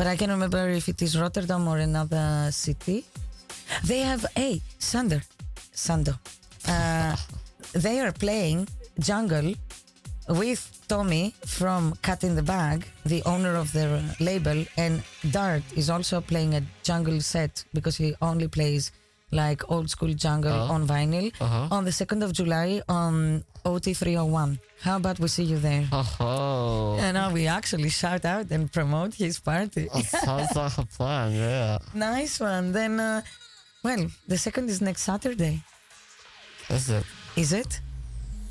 but 0.00 0.06
I 0.06 0.16
can't 0.16 0.30
remember 0.30 0.70
if 0.70 0.88
it 0.88 1.02
is 1.02 1.20
Rotterdam 1.20 1.68
or 1.68 1.76
another 1.76 2.48
city. 2.52 3.04
They 3.84 3.98
have 3.98 4.24
a 4.34 4.58
Sander, 4.78 5.20
Sando. 5.74 6.14
Uh, 6.66 7.14
they 7.74 8.00
are 8.00 8.10
playing 8.10 8.66
Jungle 8.98 9.52
with 10.26 10.62
Tommy 10.88 11.34
from 11.44 11.94
Cat 12.00 12.24
in 12.24 12.34
the 12.34 12.42
Bag, 12.42 12.86
the 13.04 13.22
owner 13.24 13.56
of 13.56 13.74
their 13.74 14.02
label, 14.20 14.64
and 14.78 15.02
Dart 15.32 15.64
is 15.76 15.90
also 15.90 16.22
playing 16.22 16.54
a 16.54 16.62
jungle 16.82 17.20
set 17.20 17.62
because 17.74 17.98
he 17.98 18.14
only 18.22 18.48
plays 18.48 18.92
like 19.32 19.60
old 19.70 19.88
school 19.90 20.12
jungle 20.14 20.52
Oh. 20.52 20.74
on 20.74 20.86
vinyl 20.86 21.32
Uh-huh. 21.40 21.68
on 21.76 21.84
the 21.84 21.92
2nd 21.92 22.22
of 22.22 22.32
July 22.32 22.82
on 22.88 23.44
OT301. 23.64 24.58
How 24.82 24.96
about 24.96 25.18
we 25.20 25.28
see 25.28 25.44
you 25.44 25.58
there? 25.58 25.86
Oh, 25.92 26.96
And 26.98 27.14
now 27.14 27.30
we 27.30 27.46
actually 27.46 27.90
shout 27.90 28.24
out 28.24 28.50
and 28.50 28.72
promote 28.72 29.14
his 29.14 29.38
party. 29.38 29.88
that 29.92 30.04
sounds 30.06 30.54
like 30.56 30.78
a 30.78 30.86
plan. 30.96 31.32
Yeah. 31.32 31.78
nice 31.94 32.40
one. 32.40 32.72
Then 32.72 32.98
uh, 33.00 33.20
Well, 33.82 34.02
the 34.28 34.38
second 34.38 34.68
is 34.70 34.80
next 34.80 35.02
Saturday. 35.02 35.62
Is 36.68 36.88
it? 36.90 37.04
Is 37.36 37.52
it? 37.52 37.80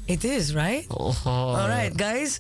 It 0.08 0.26
is, 0.26 0.56
right? 0.56 0.86
Oh, 0.90 1.14
All 1.26 1.68
right, 1.68 1.96
guys. 1.96 2.40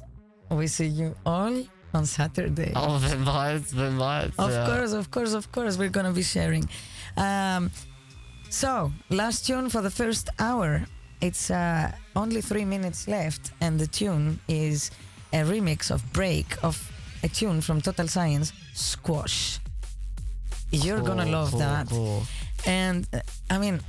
We 0.49 0.65
see 0.67 0.87
you 0.87 1.15
all 1.25 1.55
on 1.93 2.05
Saturday. 2.05 2.71
Oh, 2.75 2.97
we 2.97 3.15
might, 3.17 3.65
we 3.73 3.89
might. 4.05 4.31
Of 4.39 4.49
yeah. 4.51 4.65
course, 4.65 4.93
of 4.93 5.11
course, 5.11 5.33
of 5.33 5.51
course, 5.51 5.77
we're 5.77 5.89
gonna 5.97 6.11
be 6.13 6.23
sharing. 6.23 6.65
Um, 7.17 7.69
so, 8.49 8.91
last 9.09 9.45
tune 9.45 9.69
for 9.69 9.81
the 9.81 9.89
first 9.89 10.29
hour. 10.39 10.85
It's 11.21 11.51
uh, 11.51 11.91
only 12.15 12.41
three 12.41 12.65
minutes 12.65 13.07
left, 13.07 13.51
and 13.61 13.79
the 13.79 13.87
tune 13.87 14.39
is 14.47 14.91
a 15.33 15.43
remix 15.43 15.91
of 15.91 16.01
"Break" 16.13 16.45
of 16.63 16.91
a 17.23 17.27
tune 17.27 17.61
from 17.61 17.81
Total 17.81 18.07
Science, 18.07 18.53
"Squash." 18.73 19.59
You're 20.71 21.01
gonna 21.01 21.25
love 21.25 21.51
cool, 21.51 21.59
that. 21.59 21.89
cool. 21.89 22.23
And 22.65 23.07
uh, 23.13 23.21
I 23.49 23.57
mean, 23.57 23.81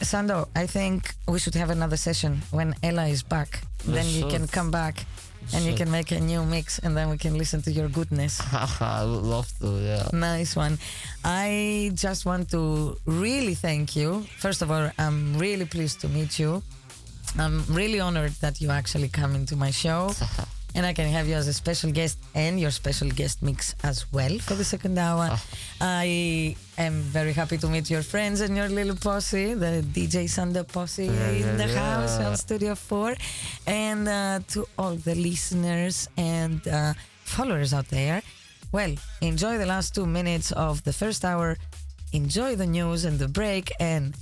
Sando, 0.00 0.48
I 0.54 0.66
think 0.66 1.14
we 1.26 1.38
should 1.38 1.54
have 1.54 1.70
another 1.70 1.96
session 1.96 2.42
when 2.50 2.74
Ella 2.82 3.06
is 3.06 3.22
back. 3.22 3.62
We 3.86 3.92
then 3.94 4.06
you 4.06 4.26
can 4.28 4.46
come 4.46 4.70
back 4.70 5.04
and 5.54 5.64
you 5.64 5.74
can 5.74 5.90
make 5.90 6.10
a 6.12 6.20
new 6.20 6.44
mix, 6.44 6.78
and 6.78 6.96
then 6.96 7.08
we 7.08 7.18
can 7.18 7.36
listen 7.36 7.62
to 7.62 7.72
your 7.72 7.88
goodness. 7.88 8.40
I 8.80 9.04
would 9.04 9.22
love 9.22 9.50
to, 9.60 9.68
yeah. 9.80 10.08
Nice 10.12 10.56
one. 10.56 10.78
I 11.24 11.90
just 11.94 12.26
want 12.26 12.50
to 12.50 12.96
really 13.06 13.54
thank 13.54 13.96
you. 13.96 14.26
First 14.38 14.62
of 14.62 14.70
all, 14.70 14.90
I'm 14.98 15.38
really 15.38 15.64
pleased 15.64 16.00
to 16.00 16.08
meet 16.08 16.38
you. 16.38 16.62
I'm 17.38 17.64
really 17.68 18.00
honored 18.00 18.32
that 18.40 18.60
you 18.60 18.70
actually 18.70 19.08
come 19.08 19.34
into 19.34 19.56
my 19.56 19.70
show. 19.70 20.12
And 20.74 20.84
I 20.86 20.92
can 20.92 21.08
have 21.08 21.26
you 21.26 21.34
as 21.34 21.48
a 21.48 21.52
special 21.52 21.90
guest 21.90 22.18
and 22.34 22.60
your 22.60 22.70
special 22.70 23.08
guest 23.10 23.42
mix 23.42 23.74
as 23.82 24.10
well 24.12 24.38
for 24.38 24.54
the 24.54 24.64
second 24.64 24.98
hour. 24.98 25.36
I 25.80 26.54
am 26.76 26.94
very 27.00 27.32
happy 27.32 27.56
to 27.58 27.68
meet 27.68 27.90
your 27.90 28.02
friends 28.02 28.40
and 28.42 28.56
your 28.56 28.68
little 28.68 28.94
posse, 28.96 29.54
the 29.54 29.82
DJ 29.92 30.30
Thunder 30.30 30.64
posse 30.64 31.06
Yeah, 31.06 31.30
in 31.30 31.56
the 31.56 31.66
yeah, 31.66 32.00
house 32.00 32.18
on 32.20 32.36
Studio 32.36 32.74
4. 32.74 33.14
And 33.66 34.08
uh, 34.08 34.40
to 34.48 34.66
all 34.78 34.94
the 34.94 35.14
listeners 35.14 36.08
and 36.16 36.66
uh, 36.68 36.92
followers 37.24 37.72
out 37.74 37.88
there, 37.88 38.22
well, 38.70 38.94
enjoy 39.22 39.56
the 39.58 39.66
last 39.66 39.94
two 39.94 40.06
minutes 40.06 40.52
of 40.52 40.84
the 40.84 40.92
first 40.92 41.24
hour. 41.24 41.56
Enjoy 42.12 42.54
the 42.56 42.66
news 42.66 43.04
and 43.04 43.18
the 43.18 43.28
break 43.28 43.72
and 43.80 44.14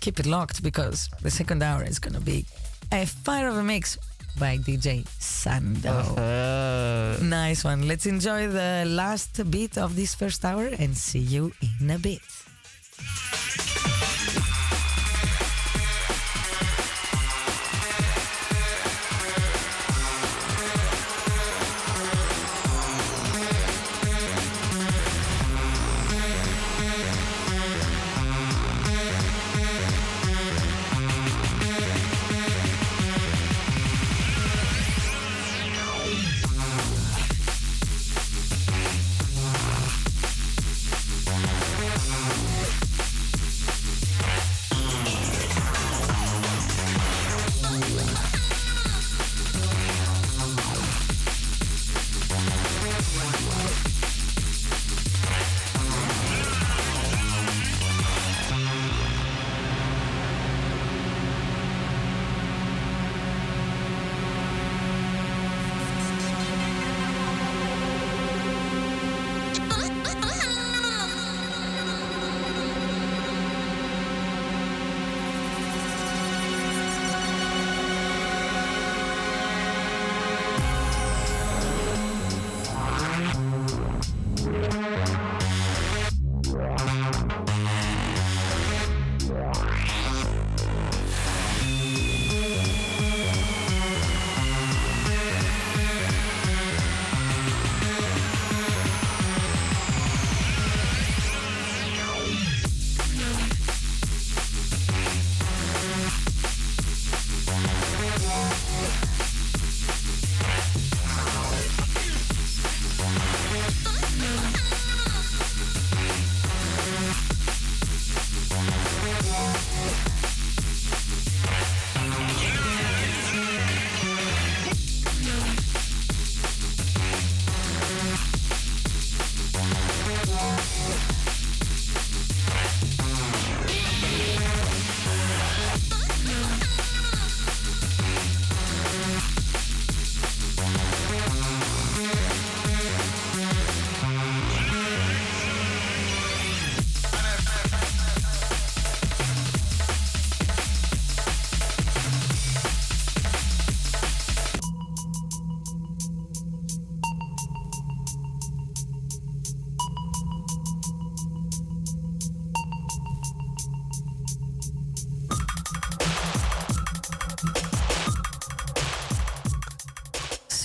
keep 0.00 0.20
it 0.20 0.26
locked 0.26 0.62
because 0.62 1.08
the 1.22 1.30
second 1.30 1.62
hour 1.62 1.82
is 1.82 1.98
going 1.98 2.14
to 2.14 2.20
be 2.20 2.44
a 2.92 3.06
fire 3.06 3.48
of 3.48 3.56
a 3.56 3.62
mix 3.62 3.98
by 4.38 4.58
DJ 4.58 5.04
Sando. 5.18 6.16
Uh, 6.16 7.22
Nice 7.24 7.64
one. 7.64 7.86
Let's 7.88 8.06
enjoy 8.06 8.48
the 8.48 8.84
last 8.86 9.50
bit 9.50 9.78
of 9.78 9.96
this 9.96 10.14
first 10.14 10.44
hour 10.44 10.66
and 10.78 10.96
see 10.96 11.18
you 11.20 11.52
in 11.80 11.90
a 11.90 11.98
bit. 11.98 12.20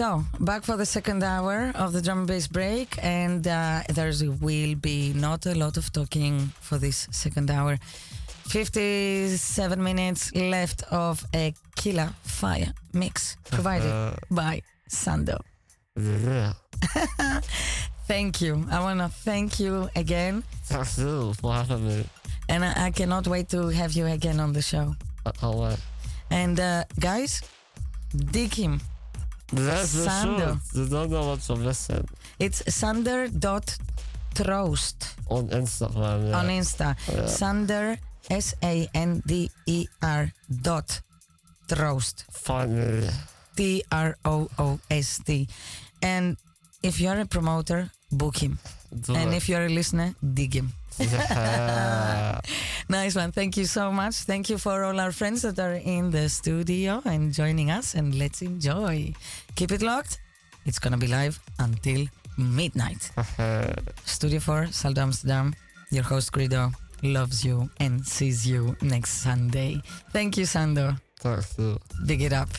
So, 0.01 0.25
back 0.39 0.63
for 0.63 0.77
the 0.77 0.85
second 0.85 1.21
hour 1.21 1.71
of 1.75 1.93
the 1.93 2.01
drum 2.01 2.17
and 2.17 2.27
bass 2.27 2.47
break, 2.47 2.97
and 3.03 3.45
uh, 3.47 3.83
there 3.87 4.11
will 4.41 4.73
be 4.73 5.13
not 5.13 5.45
a 5.45 5.53
lot 5.53 5.77
of 5.77 5.93
talking 5.93 6.51
for 6.59 6.79
this 6.79 7.07
second 7.11 7.51
hour. 7.51 7.77
57 8.47 9.83
minutes 9.83 10.33
left 10.33 10.81
of 10.89 11.23
a 11.35 11.53
killer 11.75 12.09
fire 12.23 12.73
mix 12.93 13.37
provided 13.51 14.17
by 14.31 14.63
Sando. 14.89 15.39
yeah. 15.95 16.53
Thank 18.07 18.41
you. 18.41 18.65
I 18.71 18.79
want 18.79 19.01
to 19.01 19.09
thank 19.09 19.59
you 19.59 19.87
again, 19.95 20.43
Thank 20.63 20.97
you 20.97 21.33
for 21.35 21.53
having 21.53 21.87
me. 21.87 22.05
and 22.49 22.65
I, 22.65 22.87
I 22.87 22.89
cannot 22.89 23.27
wait 23.27 23.49
to 23.49 23.67
have 23.67 23.93
you 23.93 24.07
again 24.07 24.39
on 24.39 24.53
the 24.53 24.63
show. 24.63 24.95
Can't. 25.39 25.79
And 26.31 26.59
uh, 26.59 26.85
guys, 26.99 27.43
dig 28.31 28.55
him. 28.55 28.81
Yes, 29.53 29.95
you 29.95 30.01
Sando. 30.03 30.59
should. 30.71 30.79
You 30.79 30.87
don't 30.87 31.09
know 31.11 31.25
what 31.27 31.47
you're 31.47 31.57
missing. 31.57 32.07
It's 32.39 32.63
sander.troost. 32.73 35.05
On 35.29 35.47
Instagram, 35.49 36.29
yeah. 36.29 36.39
on 36.39 36.47
Insta. 36.47 36.95
Yeah. 37.07 37.25
Sander, 37.27 37.97
S 38.29 38.55
A 38.63 38.87
N 38.93 39.21
D 39.25 39.49
E 39.65 39.87
R 40.01 40.31
dot 40.61 41.01
Troost. 41.67 42.25
Find 42.31 42.75
me. 42.75 43.09
T 43.55 43.83
R 43.91 44.17
O 44.25 44.49
O 44.57 44.79
S 44.89 45.19
T. 45.25 45.47
And 46.01 46.37
if 46.83 46.99
you're 46.99 47.19
a 47.19 47.25
promoter, 47.25 47.91
book 48.11 48.37
him. 48.37 48.59
Do 48.91 49.15
and 49.15 49.33
it. 49.33 49.37
if 49.37 49.47
you're 49.49 49.65
a 49.65 49.69
listener, 49.69 50.13
dig 50.33 50.53
him. 50.53 50.73
Nice 52.89 53.15
one. 53.15 53.31
Thank 53.31 53.55
you 53.57 53.65
so 53.65 53.91
much. 53.91 54.15
Thank 54.15 54.49
you 54.49 54.57
for 54.57 54.83
all 54.83 54.99
our 54.99 55.11
friends 55.11 55.43
that 55.43 55.59
are 55.59 55.75
in 55.75 56.11
the 56.11 56.27
studio 56.27 57.01
and 57.05 57.33
joining 57.33 57.71
us. 57.71 57.95
And 57.95 58.15
let's 58.15 58.41
enjoy. 58.41 59.13
Keep 59.55 59.71
it 59.71 59.81
locked. 59.81 60.19
It's 60.65 60.79
going 60.79 60.91
to 60.91 60.97
be 60.99 61.07
live 61.07 61.39
until 61.59 62.05
midnight. 62.37 63.11
Studio 64.05 64.39
4, 64.39 64.67
Salto 64.67 65.01
Amsterdam. 65.01 65.55
Your 65.89 66.03
host, 66.03 66.31
Grido, 66.31 66.73
loves 67.03 67.43
you 67.43 67.69
and 67.79 68.05
sees 68.05 68.45
you 68.45 68.75
next 68.81 69.21
Sunday. 69.23 69.81
Thank 70.11 70.37
you, 70.37 70.45
Sando. 70.45 70.99
Thank 71.19 71.45
you. 71.57 71.79
Big 72.05 72.21
it 72.21 72.33
up. 72.33 72.49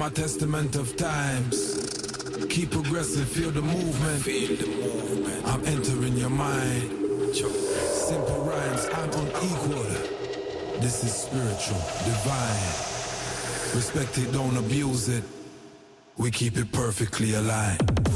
My 0.00 0.08
testament 0.08 0.76
of 0.76 0.96
times. 0.96 2.46
Keep 2.48 2.70
progressing, 2.70 3.26
feel 3.26 3.50
the 3.50 3.60
movement. 3.60 4.22
Feel 4.22 4.56
the 4.56 4.66
movement. 4.66 5.46
I'm 5.46 5.62
entering 5.66 6.16
your 6.16 6.30
mind. 6.30 6.90
Simple 7.34 8.40
rhymes, 8.48 8.86
I'm 8.94 9.10
unequal. 9.10 9.84
This 10.80 11.04
is 11.04 11.12
spiritual, 11.12 11.82
divine. 12.08 12.72
Respect 13.76 14.16
it, 14.16 14.32
don't 14.32 14.56
abuse 14.56 15.10
it. 15.10 15.22
We 16.16 16.30
keep 16.30 16.56
it 16.56 16.72
perfectly 16.72 17.34
aligned. 17.34 18.09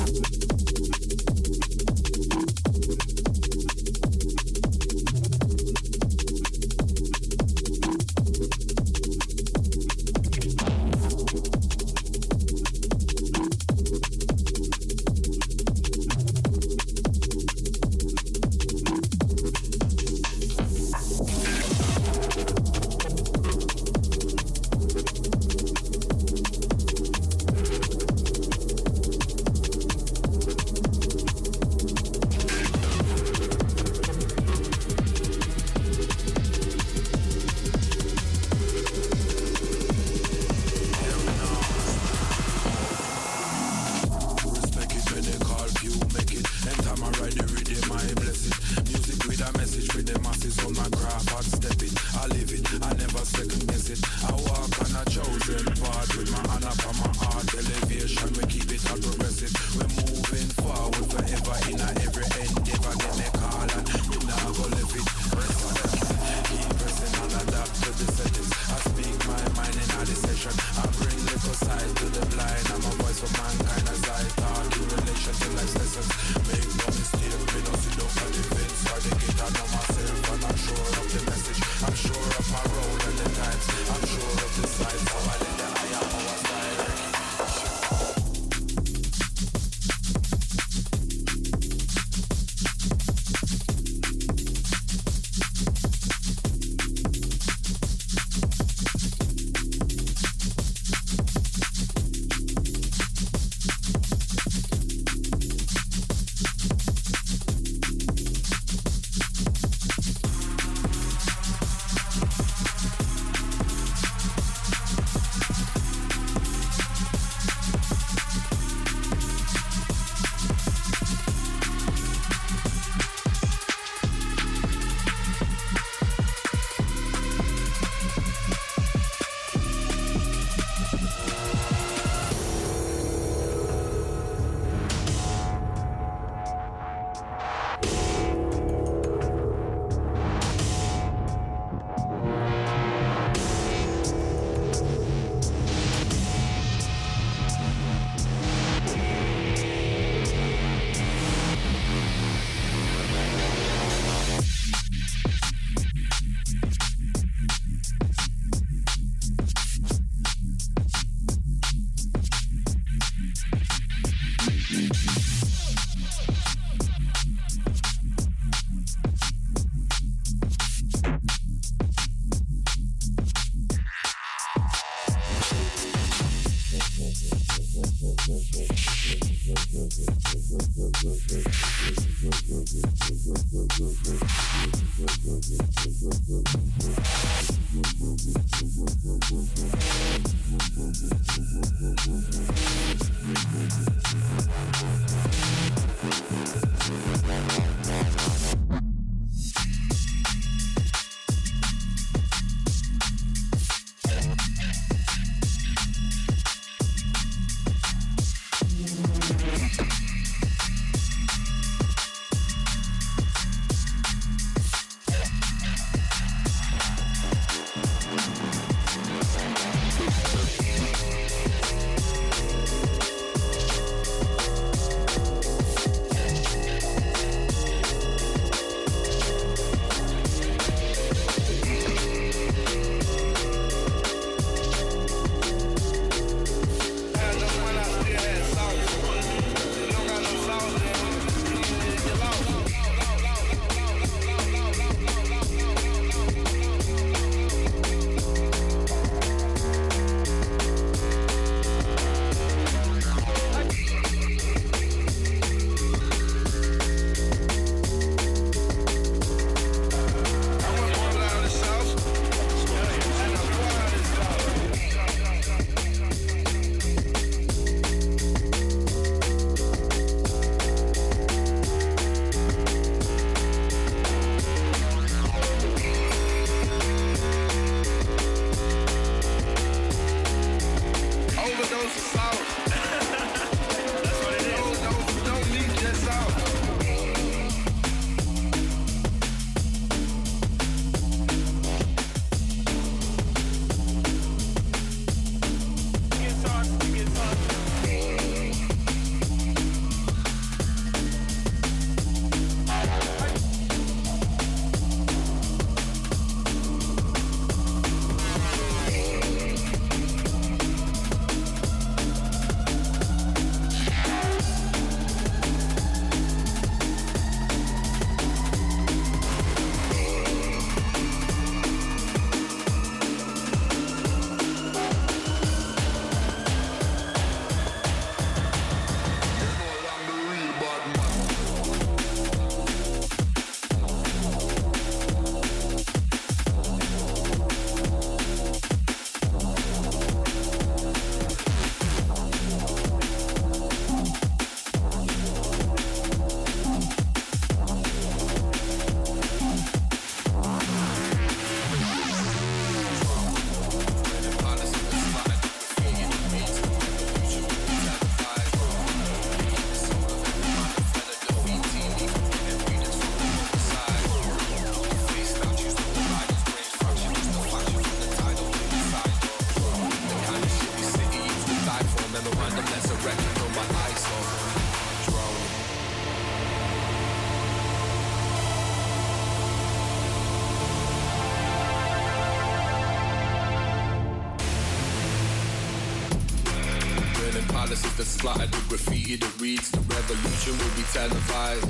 The 390.43 390.53
will 390.53 390.75
be 390.75 390.83
televised. 390.93 391.69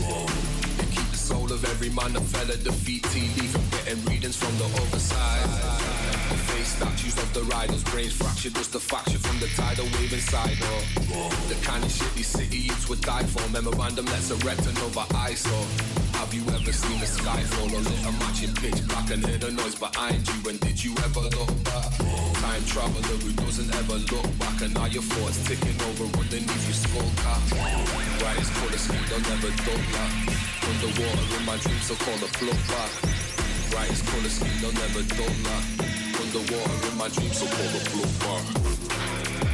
Keep 0.91 1.11
the 1.11 1.17
soul 1.17 1.53
of 1.53 1.65
every 1.65 1.91
man 1.91 2.13
that 2.15 2.23
fell 2.23 2.51
at 2.51 2.63
defeat. 2.65 3.03
TV 3.05 3.47
from 3.47 3.63
getting 3.71 4.05
readings 4.07 4.37
from 4.37 4.57
the 4.59 4.65
other 4.65 4.99
side. 4.99 5.47
The 6.31 6.39
face 6.51 6.75
statues 6.77 7.17
of 7.19 7.33
the 7.35 7.43
riders, 7.45 7.85
brains 7.85 8.13
fractured 8.13 8.55
just 8.55 8.75
a 8.75 8.81
faction 8.81 9.19
from 9.19 9.39
the 9.39 9.49
tidal 9.55 9.85
wave 9.97 10.13
inside. 10.13 10.57
Oh, 10.63 11.31
the 11.49 11.55
kind 11.67 11.85
of 11.85 11.91
shit 11.91 12.13
these 12.15 12.27
city 12.27 12.59
youths 12.59 12.89
would 12.89 13.03
die 13.03 13.25
for. 13.25 13.47
Memorandum 13.53 14.07
let's 14.07 14.31
erect 14.31 14.67
another 14.67 15.05
eyesore. 15.15 15.67
Have 16.19 16.33
you 16.33 16.43
ever 16.55 16.73
seen 16.73 16.99
the 17.01 17.07
sky 17.07 17.41
fall 17.55 17.69
or 17.69 17.81
lit 17.81 18.07
a 18.07 18.13
match 18.19 18.43
in 18.43 18.55
pitch 18.55 18.81
black 18.89 19.11
and 19.11 19.25
hear 19.27 19.39
the 19.39 19.51
noise 19.53 19.75
behind 19.75 20.27
you? 20.27 20.51
And 20.51 20.59
did 20.61 20.83
you 20.83 20.93
ever 21.05 21.21
look 21.21 21.53
back? 21.65 21.84
Time 22.55 22.67
traveler 22.67 23.19
who 23.19 23.33
doesn't 23.43 23.67
ever 23.75 23.99
look 24.15 24.31
back 24.39 24.63
and 24.63 24.71
now 24.79 24.87
your 24.87 25.03
thoughts 25.03 25.43
ticking 25.43 25.75
over 25.91 26.07
underneath 26.23 26.67
your 26.71 26.79
skull 26.87 27.11
cap. 27.19 27.43
Brightest 28.23 28.55
colour 28.55 28.79
scheme, 28.79 29.03
they'll 29.11 29.27
never 29.27 29.51
dull 29.67 29.83
that. 29.91 30.11
Underwater 30.63 31.35
in 31.35 31.43
my 31.51 31.59
dreams, 31.59 31.83
so 31.83 31.99
call 31.99 32.15
a 32.15 32.31
plug 32.39 32.55
back. 32.71 32.91
Brightest 33.75 34.07
colour 34.07 34.31
scheme, 34.31 34.55
they'll 34.63 34.79
never 34.87 35.03
dull 35.03 35.35
that. 35.51 35.65
Underwater 36.15 36.79
in 36.87 36.95
my 36.95 37.11
dreams, 37.11 37.43
so 37.43 37.47
call 37.51 37.75
a 37.75 37.83
plug 37.91 38.13
back. 38.23 38.47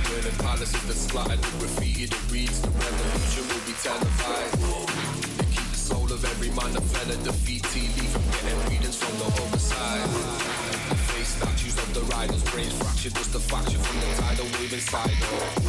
Burning 0.05 0.39
palaces 0.45 0.85
that 0.85 0.99
splattered 1.01 1.41
with 1.41 1.57
graffiti 1.57 2.05
that 2.05 2.21
reads 2.29 2.61
the 2.61 2.69
revolution 2.69 3.49
will 3.49 3.65
be 3.65 3.73
televised. 3.81 4.61
The 4.61 5.81
soul 5.89 6.05
of 6.13 6.21
every 6.37 6.53
man 6.53 6.77
that 6.77 6.85
fell 6.93 7.09
at 7.09 7.25
defeat. 7.25 7.65
From 7.65 8.29
getting 8.29 8.61
readings 8.69 9.01
from 9.01 9.17
the 9.25 9.29
other 9.41 9.57
side. 9.57 10.05
The 10.05 10.97
face 11.17 11.41
the 11.41 11.60
riders, 12.11 12.43
brains 12.51 12.75
fractured 12.79 13.15
just 13.15 13.35
a 13.35 13.41
faction 13.41 13.81
from 13.81 13.97
the 14.01 14.07
tidal 14.23 14.47
wave 14.59 14.73
inside. 14.73 15.11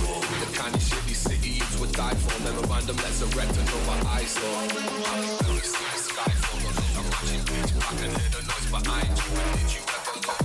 Oh, 0.06 0.22
the 0.44 0.58
kind 0.58 0.76
of 0.76 0.82
shit 0.82 1.04
these 1.06 1.18
city 1.18 1.50
youths 1.62 1.80
would 1.80 1.92
die 1.94 2.16
for. 2.16 2.44
Memorandum 2.44 2.98
let's 2.98 3.22
erect 3.22 3.56
another 3.58 4.08
eyesore. 4.10 4.64
You 4.66 5.36
ever 5.50 5.66
seen 5.66 5.90
the 5.94 6.02
sky 6.02 6.32
lit 6.62 6.78
a 6.98 7.04
match 7.10 7.32
in 7.34 7.42
pitch 7.46 7.72
black 7.76 7.98
and 8.02 8.14
hear 8.18 8.30
the 8.36 8.42
noise 8.50 8.68
behind 8.74 9.12
you? 9.18 9.30
And 9.42 9.52
did 9.58 9.70
you 9.76 9.84
ever 9.96 10.16
look? 10.28 10.42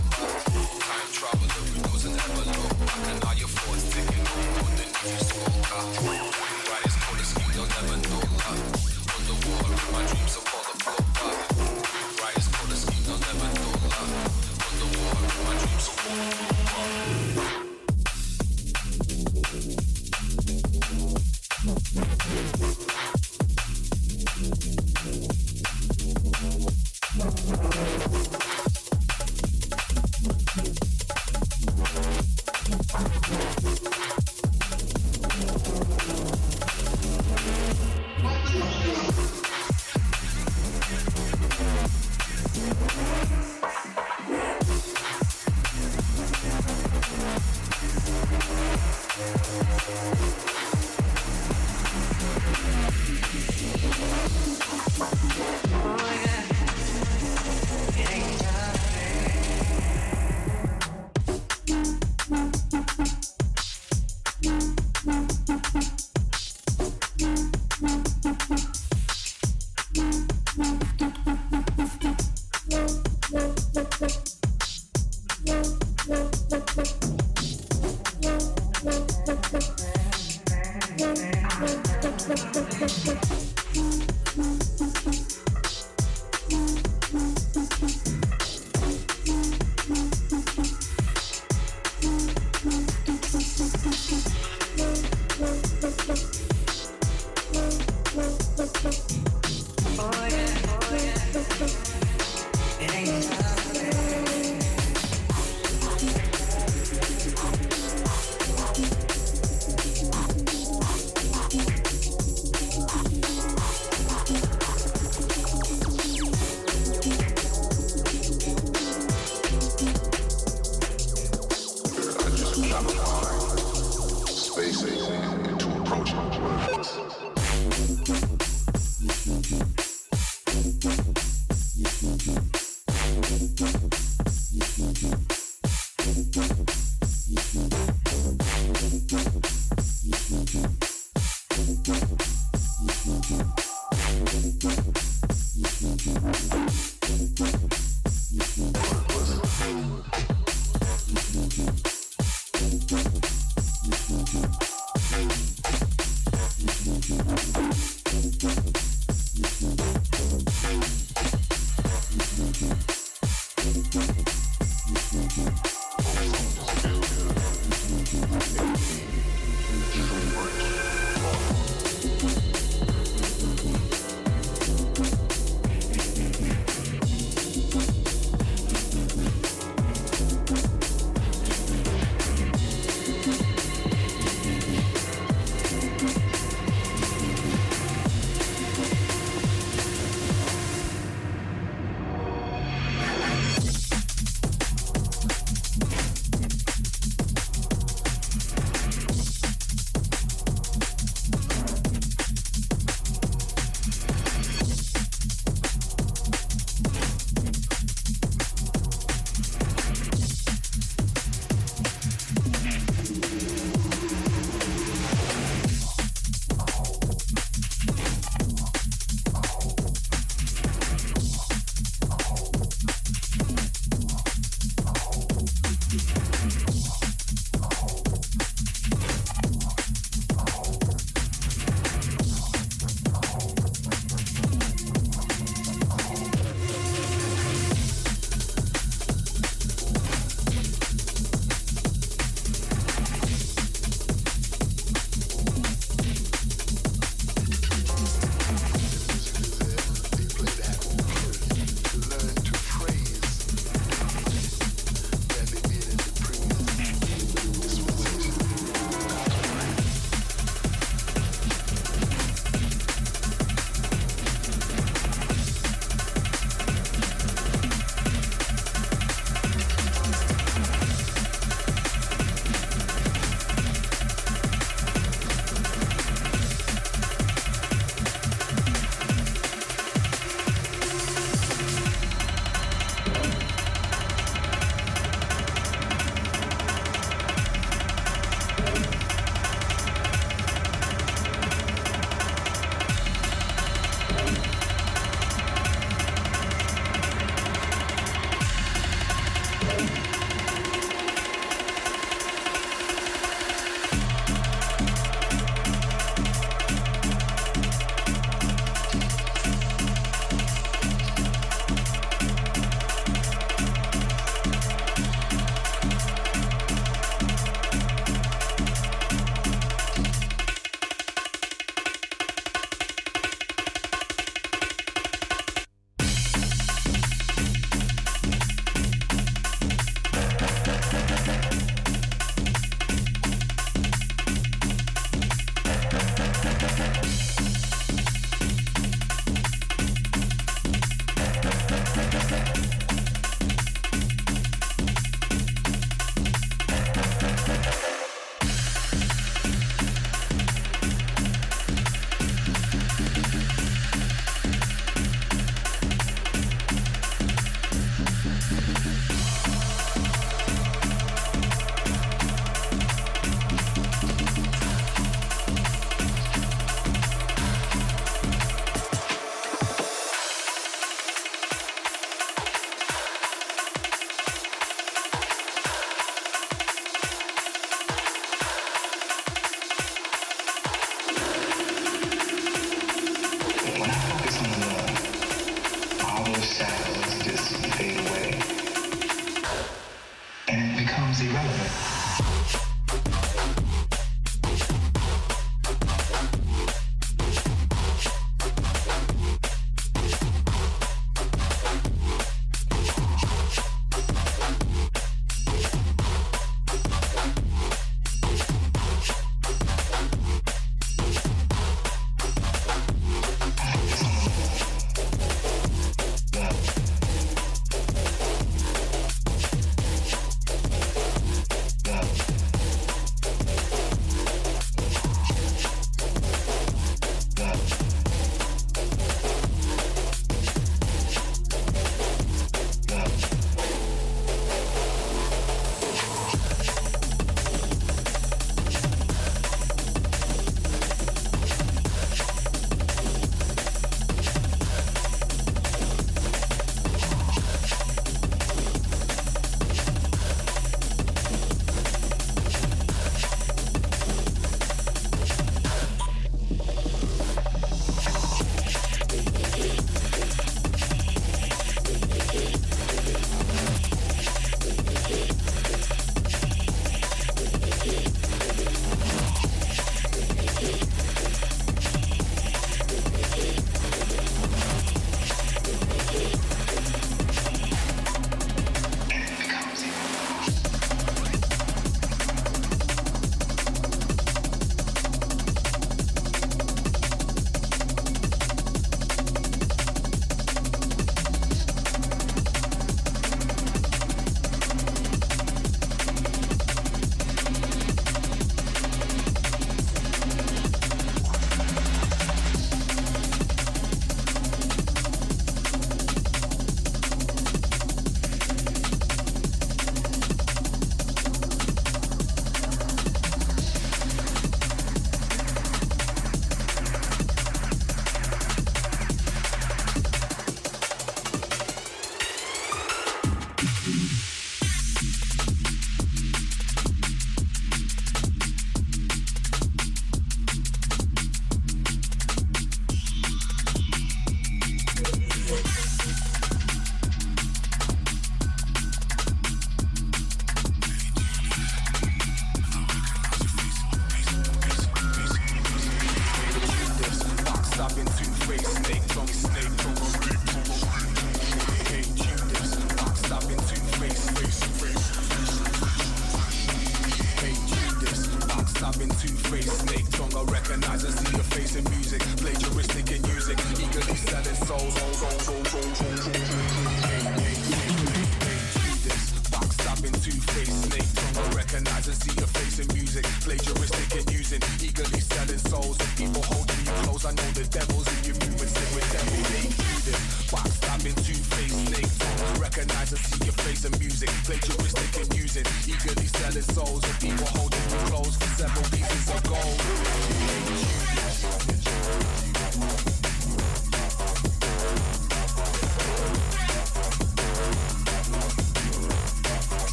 Time 0.86 1.10
traveler 1.12 1.48
who 1.48 1.80
doesn't 1.88 2.16
ever 2.16 2.44
look 2.50 2.65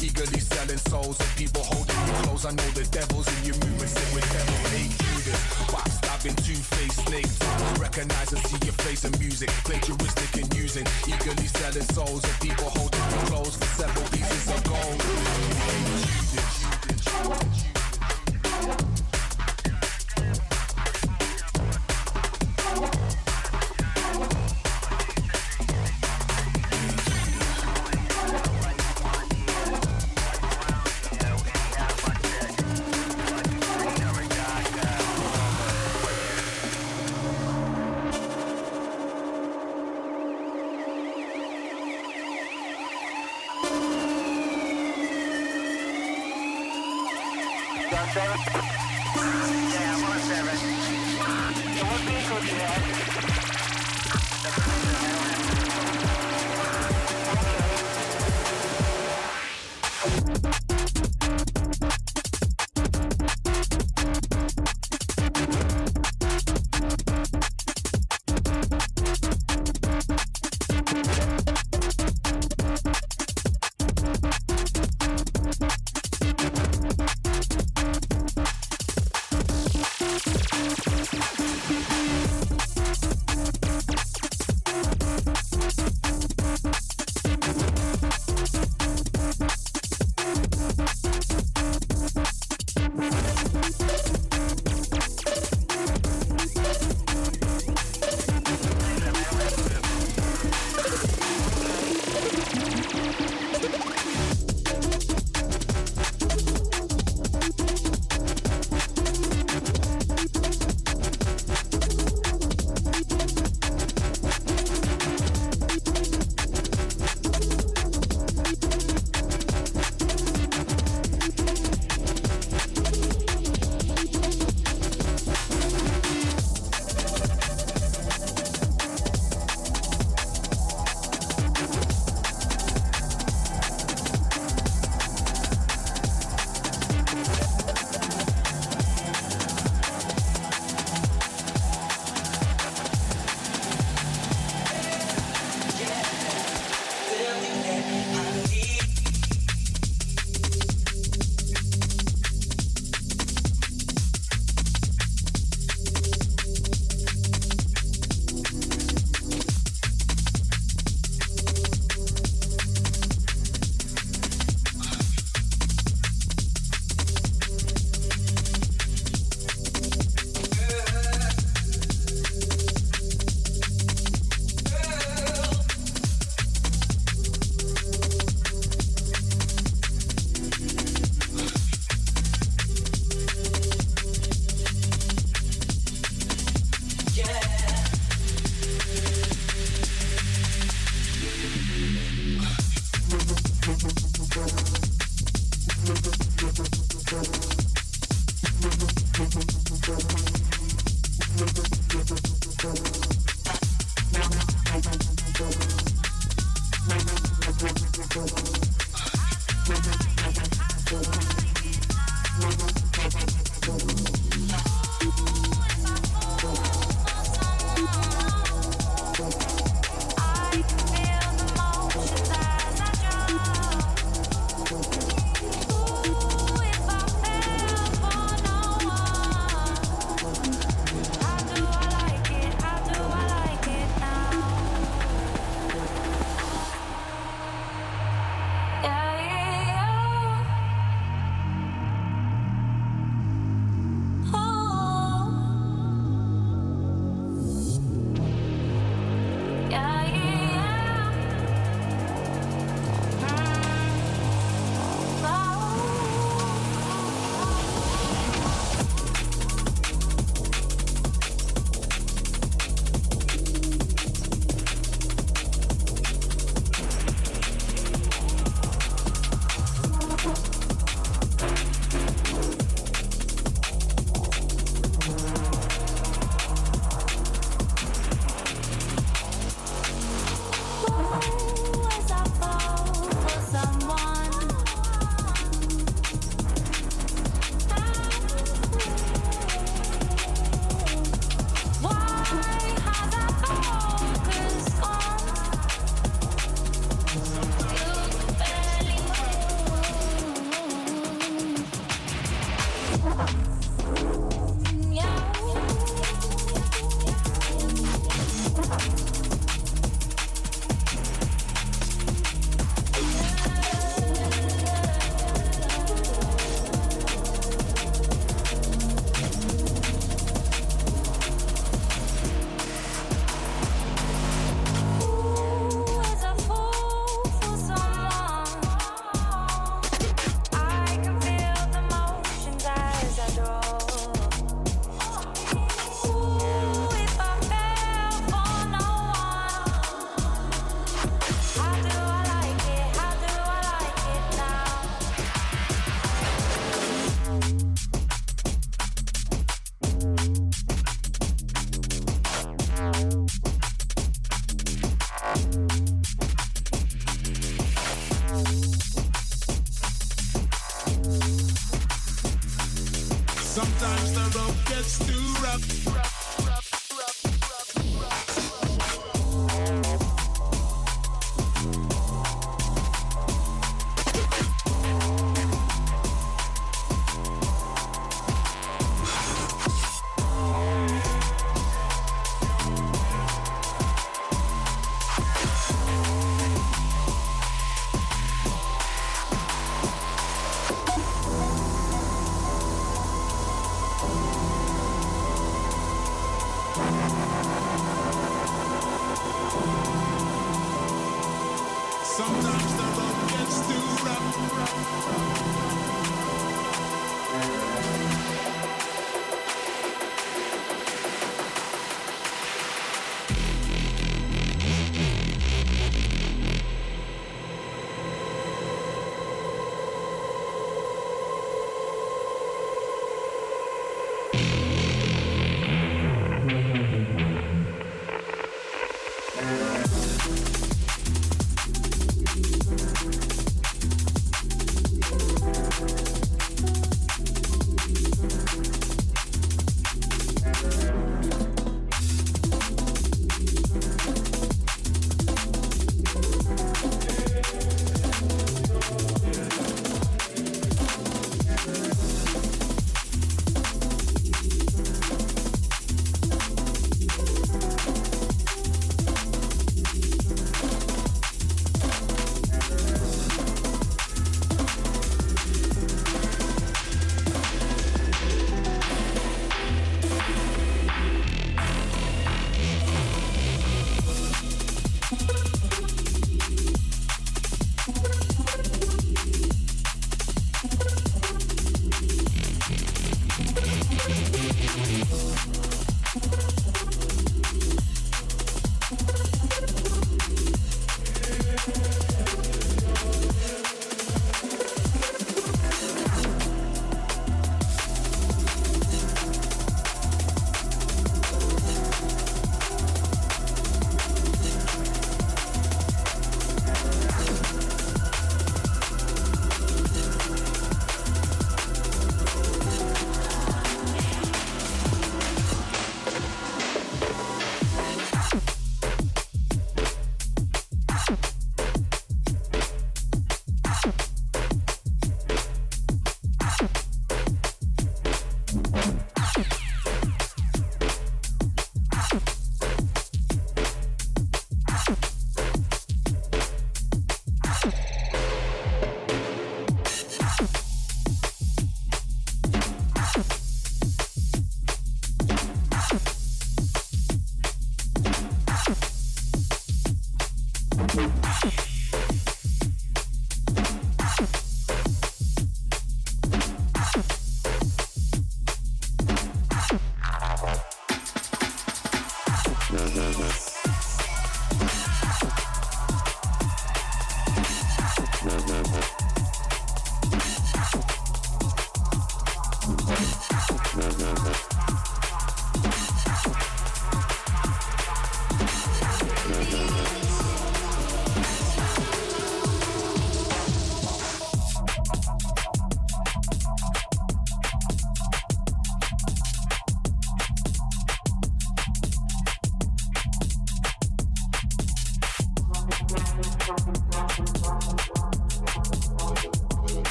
eagerly 0.00 0.41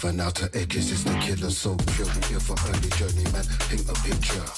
Seven 0.00 0.20
outer 0.20 0.48
edges 0.54 0.92
is 0.92 1.02
the 1.02 1.10
killer, 1.14 1.50
so 1.50 1.74
pure. 1.74 2.06
Here 2.28 2.38
for 2.38 2.54
early 2.70 2.88
journey, 2.90 3.24
man. 3.32 3.44
Paint 3.68 3.88
a 3.88 3.94
picture. 3.94 4.57